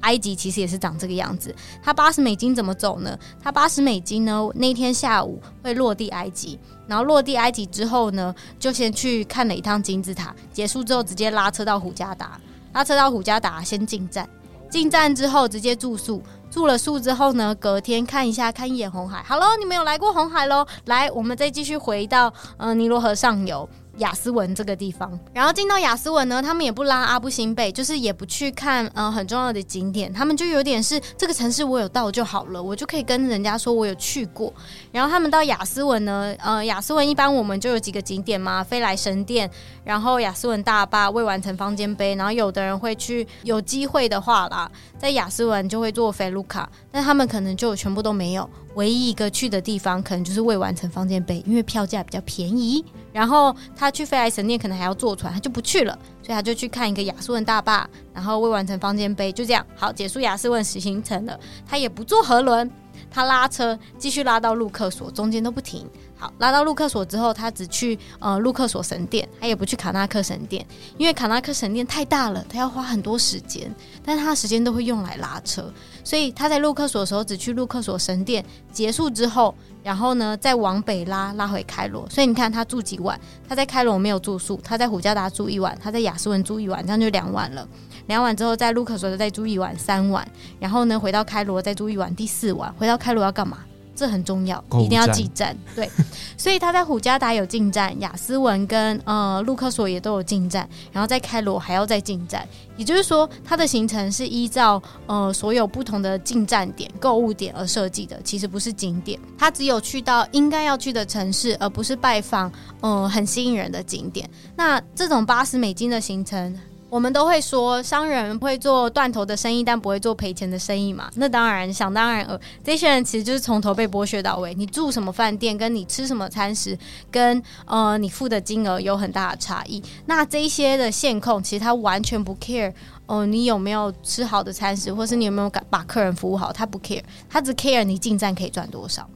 [0.00, 1.54] 埃及其实也是长这个样子。
[1.82, 3.18] 它八十美金怎么走呢？
[3.42, 12.40] 它八十美金呢，那天下午会落地埃及，然后落地埃及之后呢，就先去看了一趟金字塔，结束之后直接拉车到胡加达，
[12.72, 14.28] 拉车到胡加达先进站，
[14.70, 16.22] 进站之后直接住宿。
[16.48, 19.22] 住了宿之后呢，隔天看一下，看一眼红海。
[19.22, 20.64] 好喽，你们有来过红海喽？
[20.86, 23.68] 来，我们再继续回到呃尼罗河上游。
[23.98, 34.52] 雅思文这个地方，然后进到雅思文呢，他们也不拉阿布辛贝，就是也不去看呃很重要的景点，他们就有点是这个城市我有到就好了，我就可以跟人家说我有去过。
[34.92, 39.50] 然后他们到雅思文呢，呃雅思文一般我们就有几个景点嘛，飞来神殿，
[39.86, 44.68] 然后亚斯文大坝、未完成方尖碑，然后有的人会去，有机会的话啦，
[44.98, 52.84] 在亚斯文就会坐菲卢卡，但他们可能就全部都没有，唯一一个去的地方可能就是未完成方尖碑，因为票价比较便宜。
[53.12, 61.38] 然后他去飞来神殿可能还要坐船，他就不去了，所以他就去看一个亚斯文大坝，然后未完成方尖碑，就这样好结束亚斯文十行程了。
[61.64, 62.68] 他也不坐河轮，
[63.08, 65.88] 他拉车继续拉到路克索，中间都不停。
[66.16, 73.70] 好，拉到路克索之后，他只去呃路克索神殿，他也不去卡纳克神殿，因为卡纳克神殿太大了，他要花很多时间，
[74.04, 79.54] 但是他的时间都会用来拉车，所以他在路克索的时候只去路克索神殿，结束之后。
[79.82, 82.04] 然后呢，再往北拉，拉回开罗。
[82.10, 83.16] 所以你看，他住几晚？
[83.48, 87.64] 他在开罗没有住宿，他在胡加达住一晚，他在雅斯文住一晚，这样就两晚了。
[88.08, 90.26] 两晚之后，在卢克索再住一晚，三晚。
[90.58, 92.74] 然后呢，回到开罗再住一晚，第四晚。
[92.76, 93.58] 回到开罗要干嘛？
[93.96, 95.56] 这很重要，一定要进站。
[95.74, 95.90] 对，
[96.36, 102.46] 所以他在虎加达有进站，雅思文跟呃陆克索也都有进站，然后在开罗还要再进站。
[102.76, 109.18] 也就是说，他的行程是依照呃所有不同的进站点、购物点而设计的，其实不是景点。
[109.38, 114.28] 他只有去到应该要去的城市，而不是拜访呃很吸引人的景点。
[114.54, 116.54] 那这种八十美金的行程。
[116.88, 121.10] 我们都会说，商人会做断头的生意，但不会做赔钱的生意嘛？
[121.16, 124.54] 那当然，想当然呃，这些人其实就是从头被剥削到尾。
[124.54, 126.78] 你住什么饭店，跟你吃什么餐食，
[127.10, 129.82] 跟呃你付的金额有很大的差异。
[130.06, 132.72] 那这些的线控，其实他完全不 care
[133.06, 139.08] 哦、你有没有吃好的餐食，或是你有没有把客人服务好，他不 care，他只 care 你进站可以赚多少。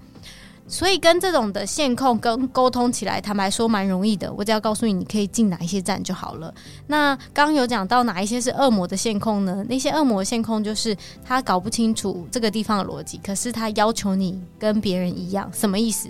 [0.70, 4.32] 所以跟这种的线控跟沟通起来，坦白说蛮容易的。
[4.32, 6.54] 我只要告诉你，你可以进哪一些站就好了。
[6.86, 9.64] 那刚有讲到哪一些是恶魔的线控呢？
[9.68, 16.08] 那些恶魔线控就是他搞不清楚这个地方的逻辑，可是他要求你跟别人一样，什么意思？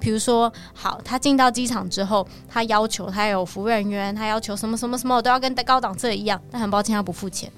[0.00, 7.50] 比如说，好，他进到机场之后，他要求他有服务人员，他要求什么什么什么都要跟高档车一样，但很抱歉，他不付钱。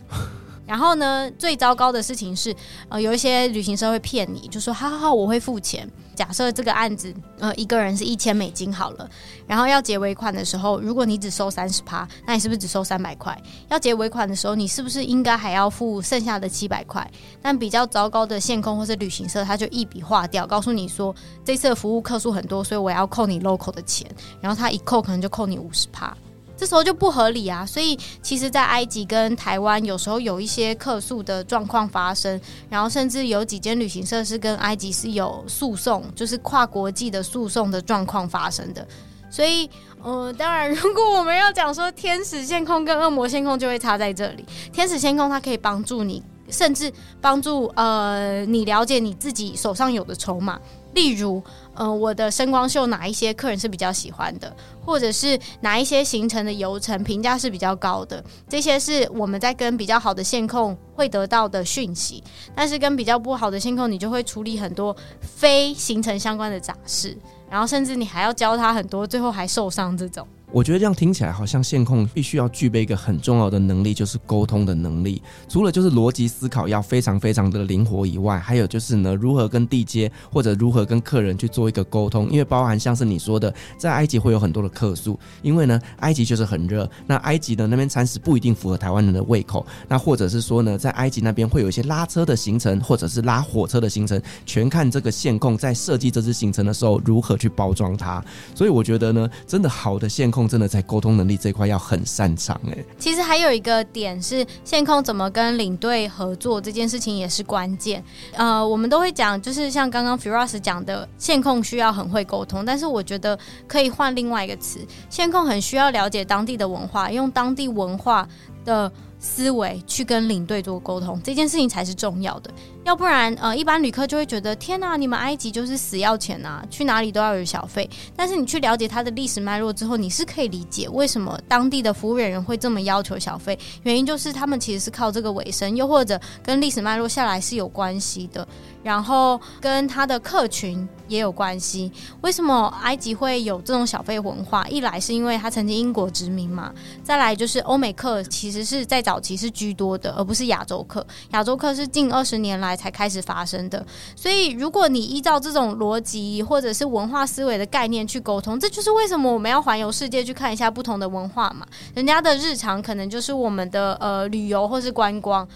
[0.66, 2.55] 然后呢，最糟糕的事情是，
[2.88, 5.88] 呃，有一些旅行社会骗你，就说好好好，我会付钱。
[6.14, 9.09] 假设这个案子，呃，一个人是一千美金好了，
[9.46, 13.37] 然后要结尾款的时候，如果你只收三十趴，那你是不是只收三百块？
[13.70, 17.11] 要结尾款的时候，你是不是应该还要付剩下的七百块？
[17.40, 24.09] 但比较糟糕的线控或是旅行社，他就一笔划掉，告诉你说，这次的服务客数很多，所以我要扣你 local 的钱，
[24.41, 26.14] 然后他一扣可能就扣你五十趴。
[26.63, 27.67] 这时候就不合理啊。
[27.67, 32.41] 所以其实，在埃及跟台湾有时候有一些客诉的状况发生，
[32.71, 38.87] 然后甚至有几间旅行社是跟埃及是有诉讼，就是跨国际的诉讼的状况发生的。
[39.29, 39.69] 所以，
[40.05, 44.45] 呃，当然， 如果我们要讲说天使线控跟恶魔线控，就会差在这里。
[44.73, 50.61] 天使线控它可以帮助你，甚至帮助呃你了解你自己手上有的筹码，
[50.95, 51.43] 例如，
[51.74, 62.22] 呃，我的声光秀哪一些客人是比较喜欢的，或者是哪一些行程的游程评价是比较高的，这些是我们在跟比较好的线控会得到的讯息。
[62.55, 67.16] 但是跟比较不好的线控，你就会处理很多非行程相关的杂事。
[67.49, 70.26] 然后甚至你还要教他很多，最后还受伤这种。
[70.53, 75.22] 我觉得这样听起来好像线控必须要具备一个很重要的能力，就是沟通的能力。
[75.48, 82.28] 除了就是逻辑思考要非常非常的灵活以外，还有就是呢，如何跟地接或者如何跟客人去做一个沟通。
[82.30, 98.22] 因为包含像是你说的，在埃及会有很多的客诉，因为呢，埃及就是很热，那埃及的那边餐食不一定符合台湾人的胃口，那或者是说呢，在埃及那边会有一些拉车的行程，或者是拉火车的行程，全看这个线控在设计这支行程的时候如何去包装它。
[98.55, 100.41] 所以我觉得呢，真的好的线控。
[100.49, 102.76] 真的在沟通能力这块要很擅长哎。
[102.99, 108.03] 其实还有一个点是线控怎么跟领队合作这件事情也是关键。
[108.34, 112.64] 呃，我们都会讲，就是像刚刚 Firas 讲的，线控需要很会沟通。
[112.64, 114.80] 但是我觉得可以换另外一个词，
[115.11, 118.28] 线控很需要了解当地的文化，用当地文化
[118.64, 122.51] 的思维去跟领队做沟通，这件事情才是重要的。
[122.85, 127.89] 要不然，呃，一般旅客就会觉得，天哪，你们埃及就是死要钱啊，去哪里都要有小费。
[128.16, 138.47] 但是你去了解它的历史脉络之后，你是可以理解为什么当地的服务人员会这么要求小费，原因就是他们其实是靠这个为生，又或者跟历史脉络下来是有关系的。
[138.83, 141.93] 然后跟他的客群也有关系。
[142.20, 144.66] 为什么埃及会有这种小费文化？
[144.66, 146.74] 一来是因为他曾经英国殖民嘛，
[147.05, 151.07] 再来就是欧美客其实是在早期是居多的，而不是亚洲客。
[151.30, 152.72] 亚洲客是近二十年来。
[152.77, 153.85] 才开始发生的，
[154.16, 161.66] 所以如果你依照这种逻辑或者是文化思维的概念去沟通，这就是为什么我们要环游世界去看一下不同的文化嘛。
[161.95, 165.47] 人家的日常可能就是我们的呃旅游或是观光。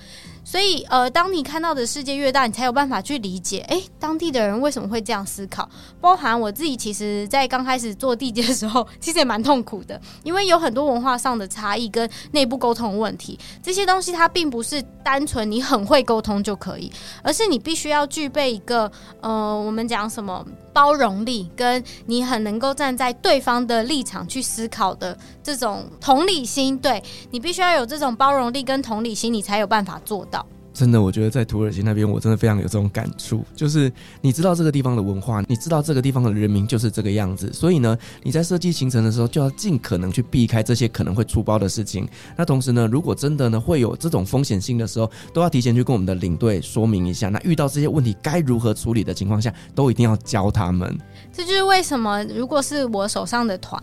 [0.47, 5.69] 所以，呃，当你看到的世界越大，你才有办法去理解，诶，当地的人为什么会这样思考。
[6.01, 13.37] 包含我自己，其实，在刚开始做地接的时候，其实也蛮痛苦的，因为有很多文化上的差异跟内部沟通问题。
[13.61, 16.93] 这些东西它并不是单纯你很会沟通就可以，
[17.25, 18.89] 而是你必须要具备一个，
[19.21, 26.79] 呃，我们讲什么包容力，跟你很能够站在对方的立场去思考的这种同理心。
[26.79, 30.36] 对，你必须要有这种包容力跟同理心，你才有办法做到。
[30.77, 33.43] 真的，我觉得在土耳其那边，我真的非常有这种感触。
[33.55, 42.07] 就是你知道这个地方的文化，你知道这个地方的人民就是这个样子，所以呢，你在设计行程的时候，就要尽可能去避开这些可能会出包的事情。
[42.37, 47.31] 那同时呢，如果真的呢会有这种风险性的时候，都要提前去跟我们的领队说明一下。
[47.31, 50.95] 那遇到这些问题该如何处理的情况下，都一定要教他们。
[51.37, 53.79] 这就是为什么，如果是我手上的团，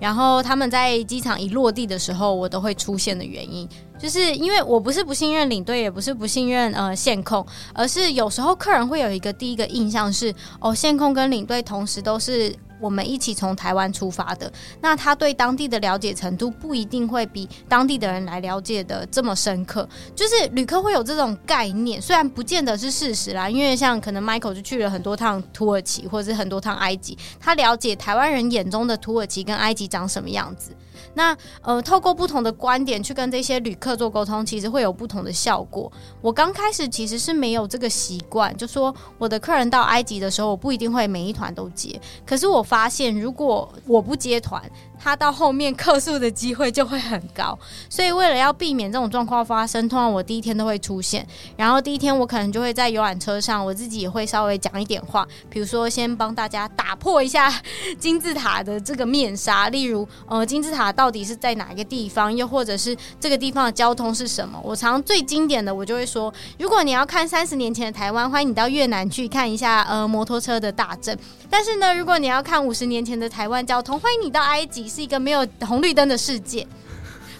[0.00, 3.68] 然后他们在机场一落地的时候，我都会出现的原因。
[3.96, 19.88] 就是因为我不是不信任领队，也不是不信任呃线控，而是有时候客人会有一个第一个印象是，哦，线控跟领队同时都是我们一起从台湾出发的，那他对当地的了解程度不一定会比当地的人来了解的这么深刻。
[20.14, 30.72] 就是旅客会有这种概念，虽然不见得是事实啦，因为像可能 Michael 就去了很多趟土耳其，或者是很多趟埃及，他了解台湾人眼中的土耳其跟埃及长什么样子。
[31.16, 35.90] 那呃，透过不同的观点去跟这些旅客做沟通，其实会有不同的效果。
[36.20, 41.98] 我刚开始其实是没有这个习惯，就说我的客人到埃及的时候，我不一定会每一团都接。
[42.26, 44.62] 可是我发现，如果我不接团，
[44.98, 47.58] 他到后面客诉的机会就会很高，
[47.88, 51.26] 所以为了要避免这种状况发生，通常我第一天都会出现。
[51.56, 57.52] 然后第一天我可能就会在游览车上，我自己也会稍微讲一点话，比如说先帮大家打破一下
[57.98, 64.60] 金字塔的这个面纱，例如呃金字塔到到底是在哪一个地方，又或者是这个地方的交通是什么。
[64.60, 71.16] 我常最经典的我就会说，如果你要看三十年前的台湾，欢迎你到越南去看一下呃摩托车的大镇。
[71.48, 74.88] 但是呢，如果你要看五十年前的台湾交通，欢迎你到埃及。
[74.88, 76.66] 是一个没有红绿灯的世界，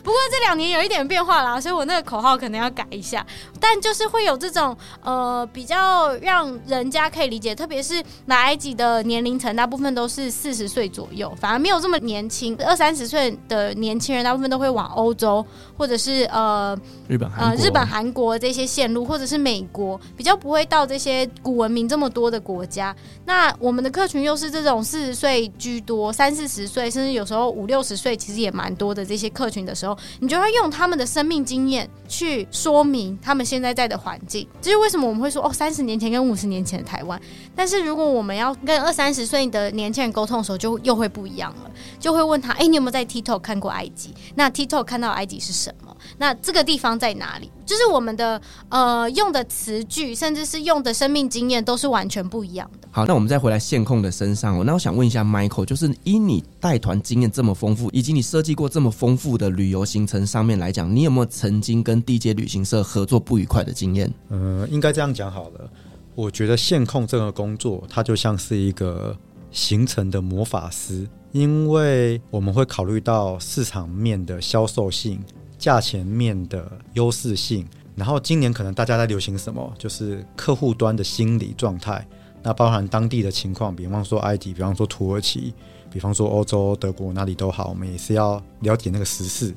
[0.07, 3.27] 不过这两年有一点变化啦，所以我那个口号可能要改一下。
[3.59, 12.57] 但就是会有这种呃比较让人家可以理解，特别是来埃及的年龄层，大部分都是四十岁左右，反而没有这么年轻。
[12.65, 15.45] 二三十岁的年轻人，大部分都会往欧洲
[15.77, 16.79] 或者是呃
[17.09, 22.95] 日本、呃日本、韩国这些线路，或者是美国，比较不会到这些古文明这么多的国家。
[23.25, 34.47] 那我们的客群又是这种四十岁居多，三四十岁，甚至有时候五六十岁，其实也蛮多的这些客群的时候，你就会用他们的生命经验去说明他们现在在的环境。
[34.61, 37.21] 这是为什么我们会说哦，三十年前跟五十年前的台湾。
[37.55, 44.15] 但是如果我们要跟二三十岁的年轻人沟通的时候，就又会不一样了，就会问他：哎，你有没有在 TikTok 看过埃及？
[44.35, 45.96] 那 TikTok 看到埃及是什么？
[46.19, 47.51] 那这个地方在哪里？
[47.65, 52.89] 就是我们的呃用的词句，甚至是用的生命经验，都是完全不一样的。
[52.91, 54.65] 好，那我们再回来线控的身上哦。
[54.65, 64.11] 那我想问一下 Michael，就是以你带团经验这么丰富，以及你设计过这么丰富的旅游行程上面来讲，你有没有曾经跟地接旅行社合作不愉快的经验？
[64.31, 65.71] 嗯，应该这样讲好了。
[66.15, 69.15] 我觉得线控这个工作，它就像是一个
[69.51, 75.21] 行程的魔法师，因为我们会考虑到市场面的销售性。
[75.59, 82.07] 价钱面的优势性，然后今年可能大家在流行什么，就是客户端的心理状态，
[82.43, 85.55] 那包含当地的情况，比方说埃及，比方说土耳其，
[85.91, 89.55] 比方说欧洲德国哪里都好，我们也是要了解那个时事。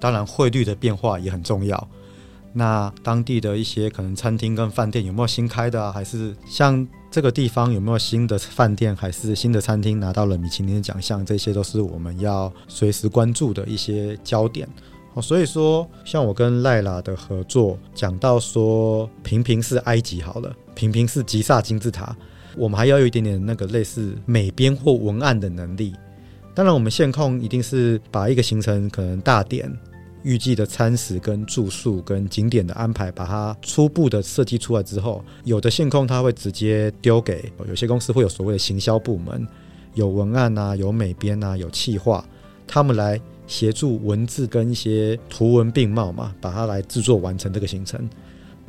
[0.00, 1.88] 当然汇率的变化也很重要。
[2.52, 5.92] 那当地的一些可能餐厅跟饭店有没有新开的啊？
[5.92, 11.24] 还是像这个地方有没有新的饭店，还是新的餐厅拿到了米其林的奖项？
[11.24, 14.68] 这些都是我们要随时关注的一些焦点。
[15.20, 22.16] 所以说，像我跟赖拉的合作，讲到说，平平是埃及好了，平平是吉萨金字塔，
[22.56, 25.94] 我们还要有一点点那个类似美编或文案的能力。
[26.54, 29.72] 当然，我们线控一定是把一个行程可能大点、
[30.22, 39.46] 预计的餐食跟住宿跟景点的安排，把它初步的设计出来之后，有的线控他会直接丢给有些公司会有所谓的行销部门，
[39.94, 42.24] 有文案啊，有美编啊，有企划，
[42.66, 43.20] 他们来。
[43.48, 48.08] 协助文字跟一些图文并茂嘛，把它来制作完成这个行程。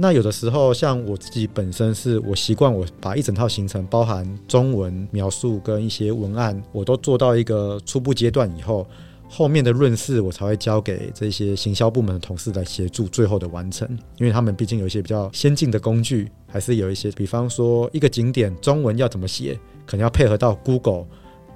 [0.01, 8.87] 那有的时候，像我自己本身是我习惯，我把一整套行程包含中文描述跟一些文案，我都做到一个初步阶段以后，
[9.27, 13.85] 后面的润饰我才会交给这些行销部门的同事来协助最后的完成。
[14.17, 21.05] 因为他们毕竟有一些比较先进的工具，还是有一些，比方说一个景点中文要怎么写，可能要配合到 Google。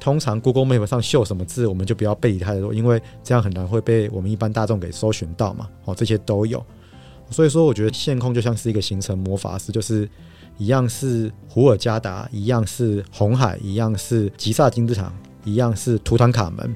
[0.04, 5.70] 通常 Google Map 上秀什么字，我们就不要背太多，因为这样很难会被我们一般大众给搜寻到嘛。
[5.86, 6.62] 哦，这些都有，
[7.30, 10.10] 所以说我觉得线控就像是一个行程魔法师，就是
[10.58, 15.10] 一样是胡尔加达，一样是红海，一样是吉萨金字塔，
[15.46, 16.76] 一样是图坦卡门，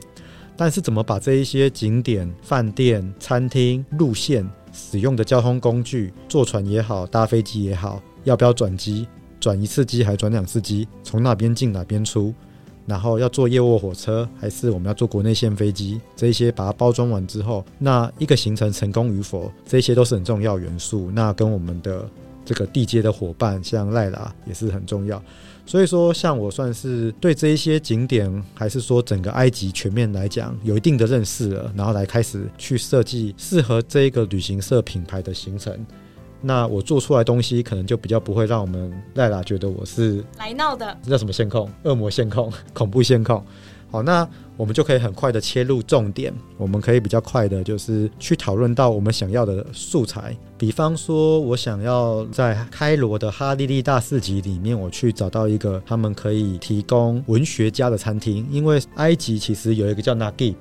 [0.56, 9.06] 但是怎么把这一些景点、饭店、餐厅、路线、使用的交通工具，坐船也好，搭飞机也好，要不要转机，
[9.38, 12.34] 转一次机还转两次机，从哪边进哪边出？
[12.88, 16.02] 然后要坐业务火车，还是我们要坐国内线飞机？
[16.16, 21.12] 这一些把它包装完之后，那一个行程成功与否，这些都是很重要元素。
[21.12, 22.10] 那跟我们的
[22.46, 25.22] 这个地接的伙伴，像赖拉也是很重要。
[25.66, 35.78] 所以说，像我算是对这一些景点，还是说整个埃及全面来讲，有一定的认识了，然后来开始去设计适合这一个旅行社品牌的行程。
[36.48, 41.70] 那我做出来东西可能就比较不会让我们赖拉觉得我是来闹的，这叫什么线控？
[41.84, 42.50] 恶魔线控？
[42.74, 43.44] 恐怖线控？
[43.92, 44.26] 好，那
[44.56, 50.34] 我们就可以很快的切入重点，我们可以比较快的，就是去讨论到我们想要的素材。
[50.58, 60.56] 比方说，我想要在开罗的哈利利大市集里面，我去找到一个他们可以提供文学家的餐厅，因为埃及其实有一个叫 Naguib，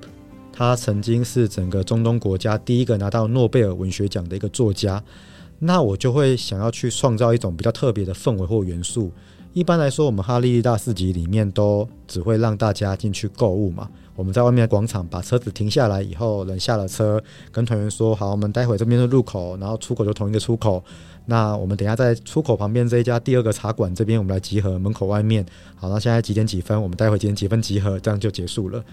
[0.51, 5.01] 他曾经是整个中东国家第一个拿到诺贝尔文学奖的一个作家。
[5.59, 9.11] 那我就会想要去创造一种比较特别的氛围或元素。
[9.53, 13.89] 一般来说，我们哈利利大市集里面都只会让大家进去购物嘛。
[14.15, 17.19] 我们在外面的广场把车子停下来以后，人下了车，
[17.51, 20.83] 跟团员说：“好，我们待会这边的入口，然后出口就同一个出口。
[21.25, 25.43] 那我们等下在出口旁边这一家第二个茶馆这边，我们来集合门口外面。
[25.75, 26.79] 好，那现在几点几分？
[26.79, 27.99] 我们待会几点几分集合？
[27.99, 28.83] 这样就结束了。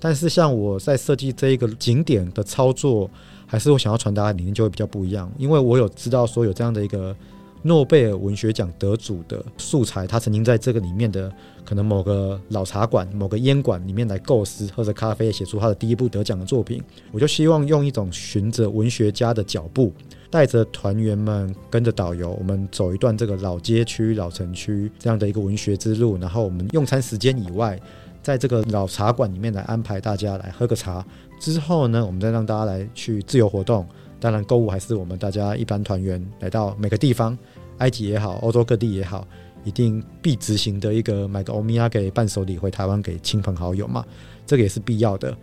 [0.00, 3.10] 但是像我在设计这一个景点的操作。
[3.46, 7.14] 还是我想要传达的理念就会比较不一样，因为我有知道说有这样的一个
[7.62, 11.32] 诺贝尔文学奖得主的素材，他曾经在这个里面的
[11.64, 16.82] 可能某个老茶馆、某个烟馆里面来构思，喝着咖啡写出他的第一部得奖的作品。
[17.10, 19.92] 我就希望用一种循着文学家的脚步，
[20.30, 27.80] 带着团员们跟着导游，我们走一段这个老街区、老城区这样的一个文学之路，然后我们用餐时间以外。
[28.24, 31.04] 在这个老茶馆里面来安排大家来喝个茶，
[31.38, 33.86] 之后呢，我们再让大家来去自由活动。
[34.18, 37.36] 当然，购物还是我们大家一般团员来到每个地方，
[37.78, 39.28] 埃及也好，欧洲各地也好，
[39.62, 44.02] 一定必执行的一个买个欧米亚给伴手礼回台湾给亲朋好友嘛，
[44.46, 45.36] 这个也是必要的。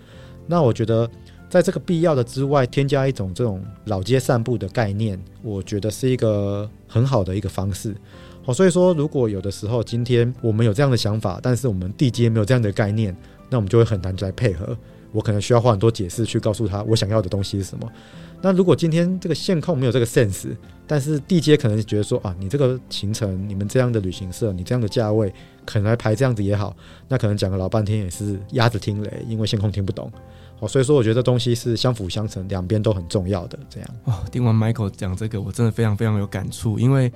[0.48, 1.08] 那我觉得，
[1.52, 7.96] 在这个必要的之外，添加一种这种老街散步的概念，我觉得是一个很好的一个方式。
[8.44, 13.16] 好，所以说，如果有的时候今天我们有这样的想法，但是我们地接没有这样的概念，
[13.50, 14.76] 那我们就会很难来配合。
[15.12, 17.88] 我可能需要花很多解释去告诉他我想要的东西是什么。
[18.42, 20.56] 那如果今天这个线控没有这个 sense，
[20.88, 25.32] 但是地接可能觉得说啊，你这个行程，你们这样的旅行社，你这样的价位，
[25.66, 26.76] 可能来排这样子也好，
[27.08, 30.10] 那可能讲了老半天也是鸭子听雷，因为线控听不懂。
[30.60, 33.60] 好，所以说我觉得这东西是相辅相成，两边都很重要的。
[33.70, 37.12] 这样哦，听完 Michael 讲这个，我真的非常非常有感触，因为。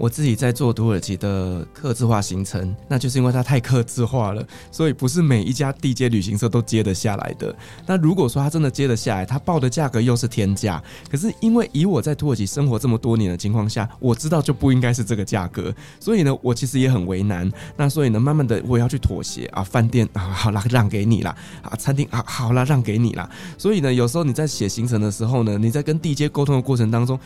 [0.00, 4.42] 我自己在做土耳其的客制化行程，那就是因为它太客制化了，
[4.72, 7.54] 所以不是每一家地接旅行社都接得下来的。
[7.86, 15.70] 那如果说他真的接得下来，他报的价格又是天价，可是因为以我在土耳其生活这么多年的情况下，我知道就不应该是这个价格，
[16.00, 17.52] 所以呢，我其实也很为难。
[17.76, 23.28] 那所以呢，慢慢的我也要去妥协啊，饭店啊，好啦，让给你啦，啊，餐厅啊，好啦，让给你啦。
[23.58, 27.20] 所以呢，有时候你在写行程的时候呢，你在跟地接沟通的过程当中。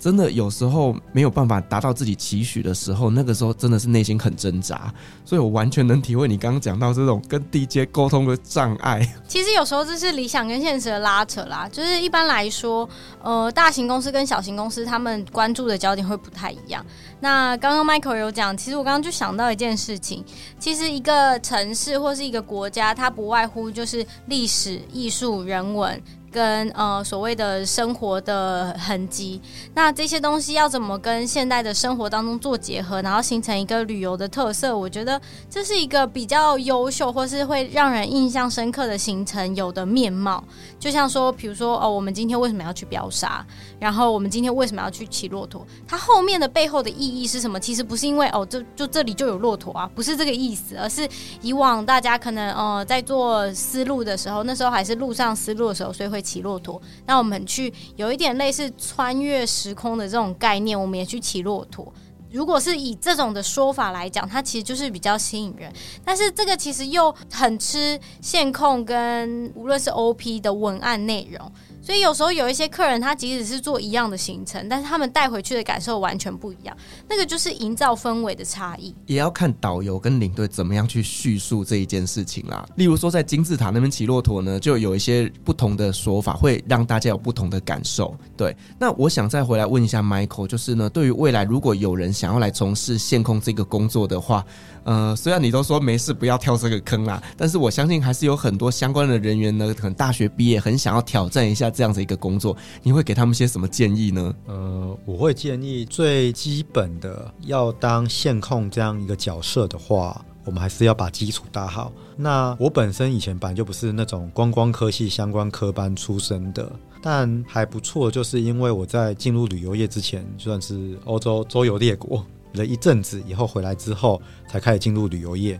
[0.00, 4.92] 真的有时候没有办法达到自己期许的时候，那个时候真的是内心很挣扎，
[5.26, 9.06] 所以我完全能体会你刚刚讲到这种跟 DJ 沟通的障碍。
[9.28, 12.88] 其实有时候这是理想跟现实的拉扯啦，就是一般来说，
[13.22, 16.82] 呃，大型公司跟小型公司他们关注的焦点会不太一样。
[17.20, 20.24] 那刚刚 Michael 有讲，其实我刚刚就想到一件事情，
[20.58, 26.02] 其实一个城市或是一个国家，它不外乎就是历史、艺术、人文。
[26.32, 29.42] 跟呃所谓的生活的痕迹，
[29.74, 34.78] 那这些东西要怎么跟现代的生活当中做结合，然后形成一个旅游的特色？
[34.78, 40.44] 我觉得这是一个比较优秀，或是会让人印象深刻的行程有的面貌。
[40.78, 43.44] 就像说，比如说哦，我们今天为什么要去飙沙？
[43.80, 45.66] 然后我们今天为什么要去骑骆驼？
[45.84, 47.58] 它后面的背后的意义是什么？
[47.58, 51.06] 其实不是因为哦，这就，就这里就有骆驼啊，不是这个意思，而是
[51.42, 56.20] 以往大家可能呃在做丝路的时候，那时候还是路上丝路的时候，所以会。
[56.30, 61.92] 骑骆驼，那我们去有一点类似穿越时空的这种概念，我们也去骑骆驼。
[62.30, 65.72] 如果是以这种的说法来讲，它其实就是比较吸引人，
[66.04, 71.50] 但是这个其实又很吃线控跟无论是 OP 的文案内容。
[71.90, 76.76] 所以有时候有一些客人，他即使是做一样的行程，但是他们带回去的感受完全不一样。
[77.08, 82.64] 那个就是营造氛围的差异，也要看导游跟领队怎么样去叙述这一件事情啦。
[82.76, 88.16] 例如说，在金字塔那边骑骆驼呢，就有一些不同的说法，会让大家有不同的感受。
[88.36, 94.46] 对，那我想再回来问一下 Michael，就是呢，对于未来如果有人想要来从事线控这个工作的话。
[94.84, 104.34] 呃，虽然你都说没事，不要跳这个坑啦，但是我相信还是有很多相关的人员呢，可能大学毕业很想要挑战一下这样子一个工作，你会给他们些什么建议呢？
[104.46, 111.90] 呃，我会建议最基本的，要当线控这样一个角色的话，我们还是要把基础打好。
[112.18, 116.70] 那我本身以前本来就不是那种观光科系相关科班出身的，
[117.00, 122.22] 但还不错，就是因为我在进入旅游业之前，就算是欧洲周游列国。
[122.54, 125.58] 了一阵子以后回来之后，才开始进入旅游业。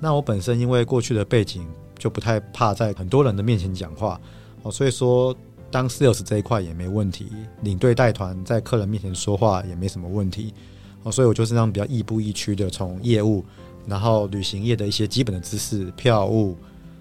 [0.00, 1.66] 那我本身因为过去的背景，
[1.98, 4.20] 就不太怕在很多人的面前讲话
[4.62, 5.36] 哦，所以说
[5.70, 7.26] 当 sales 这一块也没问题，
[7.62, 10.54] 领队带团在客人面前说话也没什么问题
[11.02, 13.44] 哦，所以我就是这样比较亦步亦趋的从业务，
[13.86, 16.56] 然后旅行业的一些基本的知识，票务，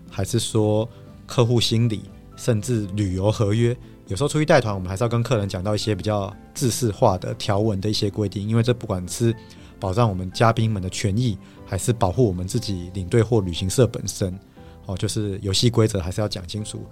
[0.10, 0.88] 还是说
[1.26, 2.04] 客户心理，
[2.36, 3.76] 甚至旅游合约。
[4.08, 9.36] 有时候出去带团，我们还是要跟客人讲到一些比较制式化的条文的一些规定，因为这不管是
[9.80, 14.38] 保障我们嘉宾们的权益，还是保护我们自己领队或旅行社本身，
[14.86, 16.86] 哦，就是游戏规则还是要讲清楚。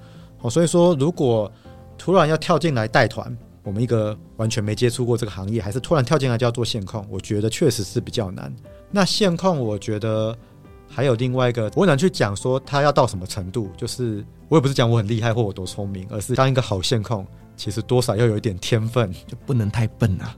[0.50, 1.52] 所以说如果
[1.98, 8.54] 突然要跳进来带团，我们一个完全没接触过这个行业，还是突然跳进来就要做线控，我觉得确实是比较难。
[8.91, 10.36] 那线控，我觉得。
[10.88, 17.26] 还有另外一个，我很难去讲说他要到什么程度，就是我也不是讲我很厉害或我多聪明，而是当一个好线控，
[17.56, 20.36] 其实多少要有一点天分，就不能太笨啊。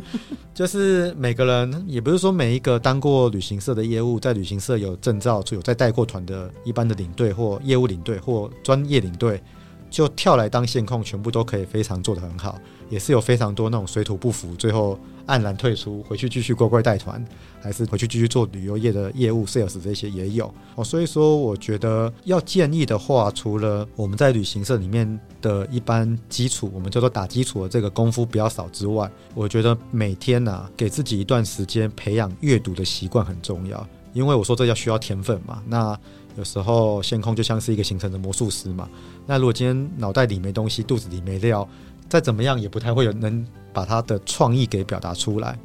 [0.54, 9.42] 就是每个人，也不是说每一个当过旅行社的业务，在旅行社有证照、有在带过团的一般的领队或业务领队或专业领队，
[9.88, 12.58] 就跳来当线控，全部都可以非常做得很好。
[12.88, 14.98] 也是有非常多那种水土不服，最后
[15.30, 17.24] 黯然退出，回去继续乖乖带团，
[17.62, 20.82] 还是回去继续做旅游业的业务 sales 这些也有哦。
[20.82, 33.86] 所以说，我觉得要建议的话，除了我们在旅行社里面的一般基础，我们叫做打基础的这个功夫比较少之外，我觉得每天呐、给自己一段时间培养阅读的习惯很重要。
[34.12, 35.62] 因为我说这要需要天分嘛。
[35.68, 35.96] 那
[36.36, 38.88] 有时候线空就像是一个行成的魔术师嘛。
[39.24, 41.68] 那如果今天脑袋里没东西，肚子里没料，
[42.10, 45.58] 再怎么样也不太会有能把他的创意给表达出来。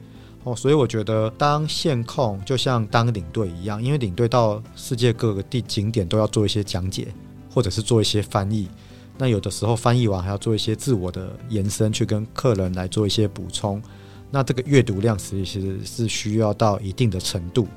[0.44, 7.08] 哦，所以我觉得当线控就像当领队一样，因为领队到世界各个地景点都要做一些讲解，
[7.52, 8.70] 或者是做一些翻译。
[9.18, 13.82] 那有的时候翻译完还要做一些自我的延伸，去跟客人来做一些补充。
[14.30, 17.68] 那这个阅读量其实是需要到一定的程度，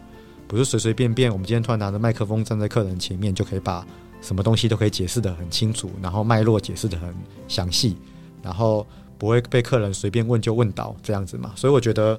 [0.46, 1.32] 不是随随便便。
[1.32, 3.86] 我们今天突然拿着麦克风站在客人前面，就可以把
[4.20, 7.14] 什么东西都可以解释得很清楚，然后脉络解释得很
[7.46, 7.96] 详细，
[8.42, 8.86] 然后
[9.18, 11.52] 不会被客人随便问就问倒这样子嘛。
[11.56, 12.18] 所以我觉得。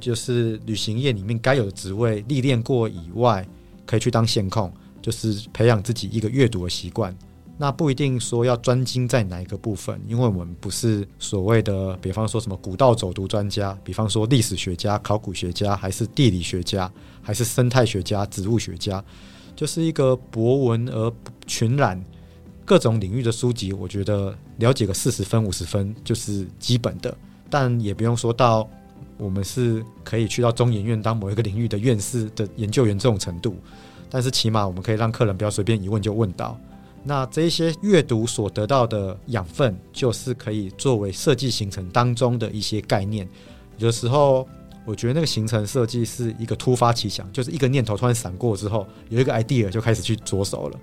[0.00, 3.46] 就是旅行业里面该有的职位历练过以外，
[3.86, 7.16] 可以去当线控，就是培养自己一个阅读的习惯。
[7.56, 16.92] 那不一定说要专精在哪一个部分，因为我们不是所谓的，比方说什么古道走读专家，比方说历史学家、考古学家，还是地理学家，
[17.22, 19.02] 还是生态学家、植物学家，
[19.56, 21.10] 就是一个博闻而
[21.46, 22.04] 群览
[22.64, 23.72] 各种领域的书籍。
[23.72, 27.16] 我觉得了解个四十分、五十分就是基本的，
[27.48, 28.68] 但也不用说到。
[29.16, 33.54] 我们是可以去到中研院当某一个领域的院士的研究员这种程度，
[34.10, 36.58] 但是起码我们可以让客人不要随便一问就问到。
[37.04, 43.28] 那这一些阅读所得到的养分，就是可以作为设计行程当中的一些概念。
[43.78, 44.48] 有时候
[44.84, 50.80] 我觉得那个行程设计是一个突发奇想，就是一个念头突然闪过之后，有一个 idea 就开始去着手了。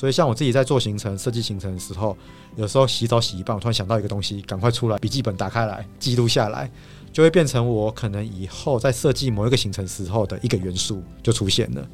[0.00, 2.16] 所以像我自己在做行程设计行程的时候，
[2.56, 6.70] 有时候洗澡洗一半，我突然想到一个东西，赶快出来笔记本打开来记录下来。
[7.12, 11.86] 就会变成我可能以后在设计某一个行程时候的一个元素就出现了。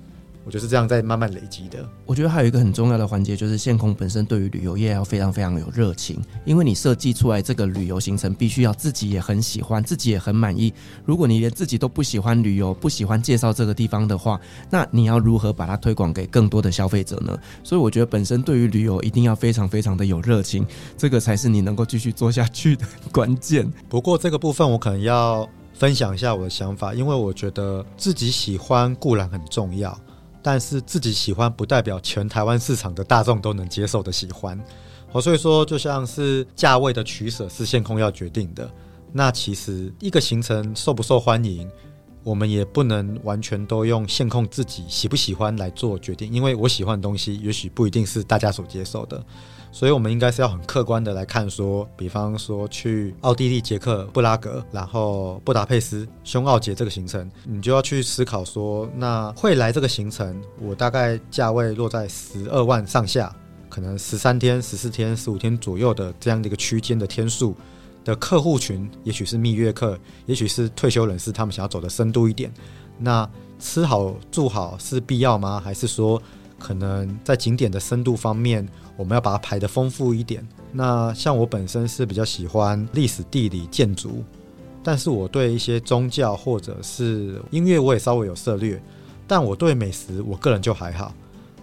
[0.47, 1.85] 我就是这样在慢慢累积的。
[2.05, 10.73] 我觉得还有一个很重要的环节，就是线控本身对于旅游业要非常非常有热情，因为你设计出来这个旅游行程，必须要自己也很喜欢，自己也很满意。
[11.05, 14.41] 如果你连自己都不喜欢旅游，不喜欢介绍这个地方的话，
[14.71, 17.37] 那你要如何把它推广给更多的消费者呢？
[17.65, 20.65] 所以我觉得本身对于旅游一定要非常非常的有热情，
[20.97, 23.69] 这个才是你能够继续做下去的关键。
[23.89, 29.99] 不过这个部分我可能要分享一下我的想法，因为我觉得自己喜欢固然很重要。
[30.47, 34.57] 但是自己喜欢不代表全台湾市场的大众都能接受的喜欢，
[35.11, 38.71] 好，所以说就像是价位的取舍是线控要决定的。
[39.13, 41.69] 那其实一个行程受不受欢迎，
[42.23, 49.21] 我们也不能完全都用线控自己喜不喜欢来做决定，因为我喜欢的东西也许不一定是大家所接受的。
[49.77, 63.31] 所以，我们应该是要很客观的来看，说，比方说去奥地利、捷克、布拉格，然后布达佩斯、匈奥捷这个行程，你就要去思考说，那会来这个行程，我大概价位落在十二万上下，
[63.69, 67.55] 可能十三天、十四天、十五天左右的这样的一个区间的天数
[68.03, 72.51] 的客户群，也许是蜜月客，也许是退休人士，他们想要走的深度一点。
[72.99, 75.61] 那吃好住好是必要吗？
[75.63, 76.19] 还是说，
[76.59, 78.67] 可能在景点的深度方面？
[78.97, 80.47] 我们要把它排得丰富一点。
[80.73, 84.25] 那像我本身是比较喜欢历史、地理、建筑，
[84.83, 88.83] 但是我对一些宗教或者是音乐我也稍微有涉猎。
[89.27, 91.13] 但我对美食，我个人就还好。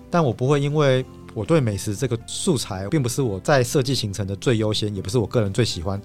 [0.10, 6.00] 但我不会因为我对美食这个素材，并不是我在设计行程的最优先，也不是我个人最喜欢。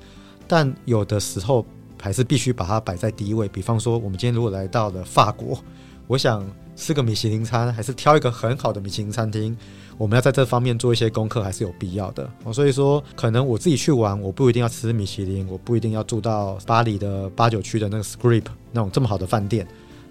[0.47, 1.67] 但有的时候
[2.01, 3.49] 还是必须把它摆在第一位。
[3.49, 5.59] 比方说，我们今天如果来到了法国，
[6.07, 9.57] 我想吃个米其林餐，还是挑一个很好的米其林餐厅。
[9.99, 12.31] 我们要在这方面做一些功课，还是有必要的。
[12.53, 19.67] 所以说，可能我自己去玩，我不一定要吃米其林，我不一定要住到巴黎的八九区的那个 Scrip 那种这么好的饭店。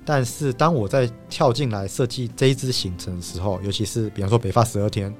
[0.06, 5.14] 但是，当我在跳进来设计这一支行程的时候，尤其是比方说北法十二天，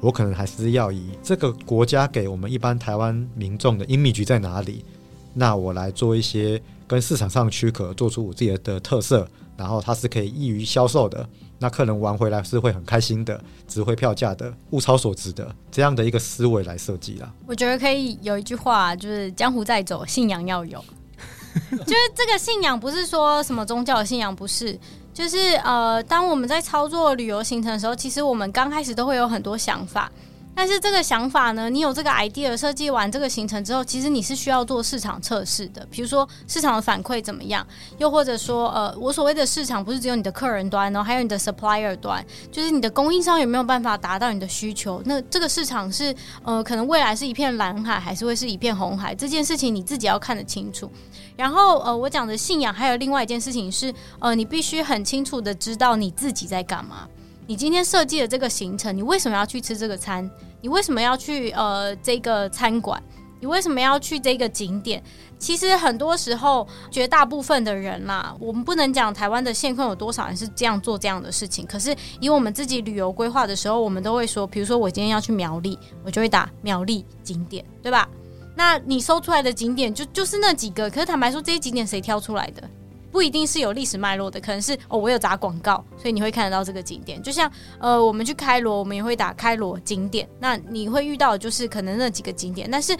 [0.00, 4.84] 我可能还是要以这个国家给我们一般台湾民众的 image 在哪里，
[5.32, 11.28] 那我来做一些跟市场上区隔，做出我自己的特色，然后它是可以易于销售的。
[11.58, 17.32] 那客人玩回来是会很开心的，值回票价的，物超所值的这样的一个思维来设计啦。
[17.46, 20.84] 我觉得可以有一句话，就是江湖在走，信仰要有。
[21.70, 24.78] 就是这个信仰不是说什么宗教的信仰，不是，
[25.12, 30.12] 就是呃，当我们在操作旅游行程的时候，其实我们刚开始都会有很多想法。
[30.58, 35.86] 但是这个想法呢，你有这个 idea 设计完这个行程之后，其实你是需要做市场测试的。
[35.88, 37.64] 比如说市场的反馈怎么样，
[37.98, 45.00] 又或者说，呃，我所谓的市场不是只有你的客人端，然后还有你的 supplier 端，就是你的供应商有没有办法达到你的需求？
[45.04, 49.14] 那这个市场是，呃，可能未来是一片蓝海，还是会是一片红海？
[49.14, 50.90] 这件事情你自己要看得清楚。
[51.36, 57.06] 然后，呃，我讲的信仰还有另外一件事情是，呃，你必须很清楚的知道你自己在干嘛。
[57.48, 60.30] 你今天设计的这个行程，你为什么要去吃这个餐？
[60.60, 63.02] 你为什么要去呃这个餐馆？
[63.40, 65.02] 你为什么要去这个景点？
[65.38, 71.64] 其实很多时候，绝大部分的人啦，我们不能讲台湾的现况有多少人是这样做这样的事情。
[71.64, 78.06] 可是以我们自己旅游规划的时候，我们都会说，比如说我今天要去苗栗，我就会打苗栗景点，对吧？
[78.54, 80.90] 那你搜出来的景点就就是那几个。
[80.90, 82.68] 可是坦白说，这些景点谁挑出来的？
[83.10, 87.22] 不一定是有历史脉络的，可能是哦，我有砸广告，所以你会看得到这个景点。
[87.22, 90.28] 就像呃，我们去开罗，我们也会打开罗景点。
[90.38, 92.96] 那你会遇到就是可能那几个景点，但是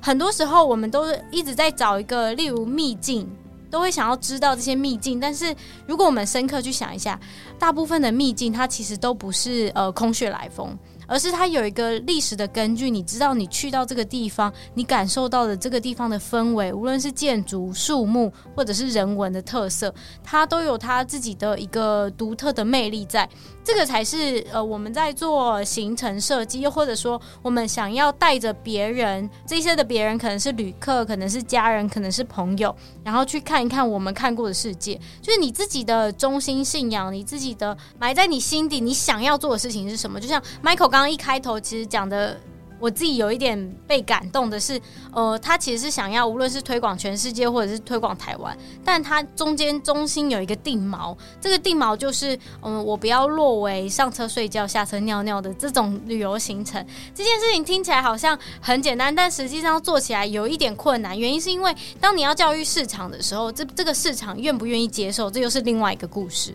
[0.00, 3.28] 很多时候我们都是一直在找一个，例如秘境，
[3.70, 5.20] 都会想要知道这些秘境。
[5.20, 5.54] 但是
[5.86, 7.18] 如果我们深刻去想一下，
[7.58, 10.76] 大部分的秘境它其实都不是呃空穴来风。
[11.12, 19.94] 而是它有一个历史的根据，你知道你去到这个地方，你感受到的这个地方的氛围，无论是建筑、树木或者是人文的特色，
[20.24, 23.28] 它都有它自己的一个独特的魅力在。
[23.64, 35.00] 这个才是呃，我们在做行程设计，又或者说我们想要带着别人，这些的别人可能是旅客，可能是家人，可能是朋友，然后去看一看我们看过的世界。
[35.20, 40.20] 就是你自己的中心信仰，你自己的埋在你心底，你想要做的事情是什么？
[40.20, 42.38] 就像 Michael 刚刚一开头其实讲的。
[42.82, 43.56] 我自己有一点
[43.86, 44.80] 被感动的是，
[45.12, 56.84] 呃，他其实是想要无论是推广全世界或者是推广台湾，但他中间中心有一个定锚，这个定锚就是，嗯、我不要落为上车睡觉、下车尿尿的这种旅游行程。
[57.14, 61.16] 这件事情听起来好像很简单，但实际上做起来有一点困难。
[61.16, 66.52] 原因是因为当你要教育市场的时候，这这个市场愿不愿意接受，这又是另外一个故事。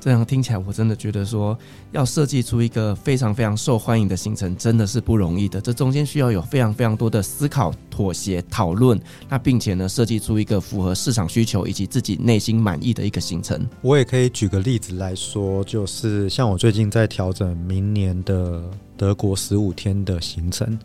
[0.00, 1.58] 这样听起来，我真的觉得说，
[1.90, 5.60] 要设计出一个非常非常受欢迎的行程，真的是不容易的。
[5.60, 13.68] 这中间需要有非常非常多的思考、妥协、讨论，那并且呢，设计出一个符合市场需求以及自己内心满意的一个行程。
[13.82, 18.62] 我也可以举个例子来说，就是像我最近在调整明年的
[18.96, 20.78] 德国十五天的行程，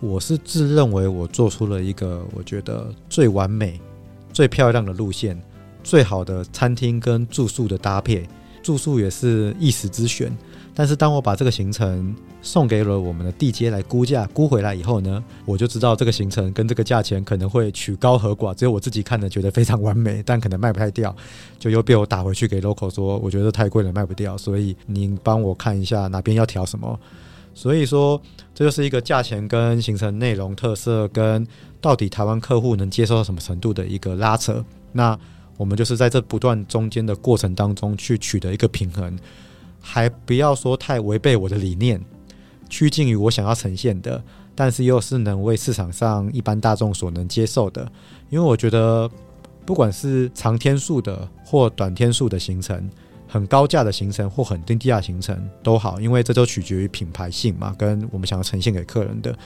[0.00, 3.78] 我是自认为我做出了一个我觉得最完美、
[4.32, 5.38] 最漂亮的路线，
[5.84, 8.26] 最好的餐厅跟住宿的搭配。
[8.66, 10.36] 住宿也是一时之选，
[10.74, 12.12] 但是当我把这个行程
[12.42, 21.14] 送给了我们的地接来估价，估回来以后呢，我就知道这个行程跟这个价钱可能会取高和寡，只有我自己看的觉得非常完美，但可能卖不太掉，
[21.60, 26.98] 就又被我打回去给 local 说，我觉得太贵了，卖不掉，所以您帮我看一下哪边要调什么。
[27.54, 28.20] 所以说，
[28.52, 31.46] 这就是一个价钱跟行程内容特色跟
[31.80, 34.64] 到底台湾客户能接受到什么程度的一个拉扯。
[34.90, 35.16] 那。
[35.56, 39.18] 我们就是在这不断中间的过程当中去取得一个平衡，
[39.80, 42.00] 还不要说太违背我的理念，
[42.68, 44.22] 趋近于我想要呈现的，
[44.54, 47.90] 但是又是能为市场上一般大众所能接受的。
[48.28, 49.10] 因为我觉得，
[49.64, 52.90] 不管是长天数的或短天数的行程，
[53.28, 59.36] 很高价的行程或很低价行程都好，因为这都取决于品牌性嘛，跟我们想要呈现给客人的。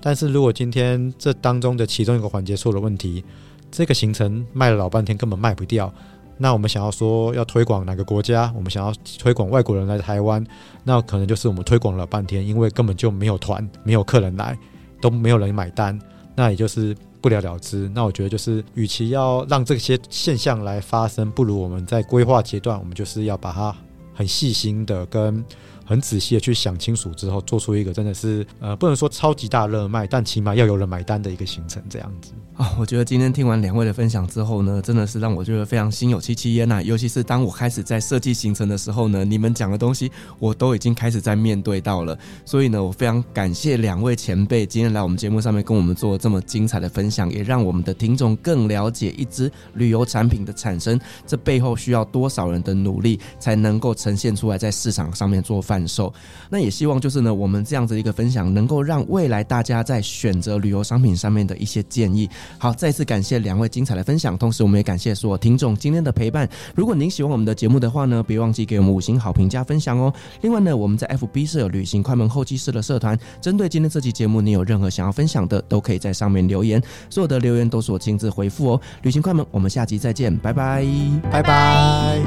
[0.00, 3.24] 但是如果今天这当中的其中一个环节出了问题，
[3.70, 5.92] 这个行程卖了老半天，根本卖不掉。
[6.36, 8.52] 那我们想要说要推广哪个国家？
[8.54, 10.44] 我们想要推广外国人来台湾，
[10.84, 14.56] 那可能就是我们推广了半天，因为根本就没有团，没有客人来，
[15.00, 15.98] 都没有人买单，
[16.36, 17.90] 那也就是不了了之。
[17.94, 23.74] 那我觉得就是，与其要让这些现象来发生，不如我们在规划阶段，我们就是要把它
[24.14, 25.44] 很细心的跟。
[25.88, 32.76] 很仔细的去想清楚之后，做出一个真的是呃，不能说超级大热卖，但起码要有人买单的一个行程这样子啊。
[32.78, 36.82] 我觉得今天听完两位的分享之后呢，真的是让我觉得非常心有戚戚焉呐。
[36.82, 42.18] 尤其是当我开始在设计行程的时候呢，你们讲的东西我都已经开始在面对到了。
[42.44, 55.77] 所以呢，我非常感谢两位前辈今天来我们节目上面跟我们做这么精彩的分享，也让我们的听众更了解一支旅游产品的产生，这背后需要多少人的努力才能够呈现出来，在市场上面做饭。
[55.78, 56.12] 感受，
[56.50, 62.28] 那也希望就是呢，我们这样子一个分享，能够让未来大家在选择旅游商品上面的一些建议。
[62.58, 66.48] 好，再次感谢两位精彩的分享，同时我们也感谢所有听众今天的陪伴。
[66.74, 70.12] 如果您喜欢我们的节目的话呢，别忘记给我们五星好评加分享哦。
[70.40, 78.80] 另外呢，我们在 FB 设有旅行快门后期室的社团，针对今天这期节目，你有任何想要分享的，都可以在上面留言，所有的留言都是我亲自回复哦。
[79.02, 80.84] 旅行快门，我们下集再见，拜拜，
[81.30, 82.18] 拜拜。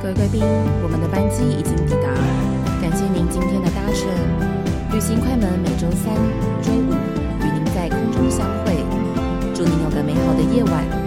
[0.00, 0.40] 各位贵宾，
[0.82, 2.29] 我们的班机已经抵达。
[3.90, 6.14] 旅行快门每周三、
[6.62, 6.92] 周五
[7.40, 8.76] 与您在空中相会，
[9.52, 10.99] 祝您有个美好的夜晚。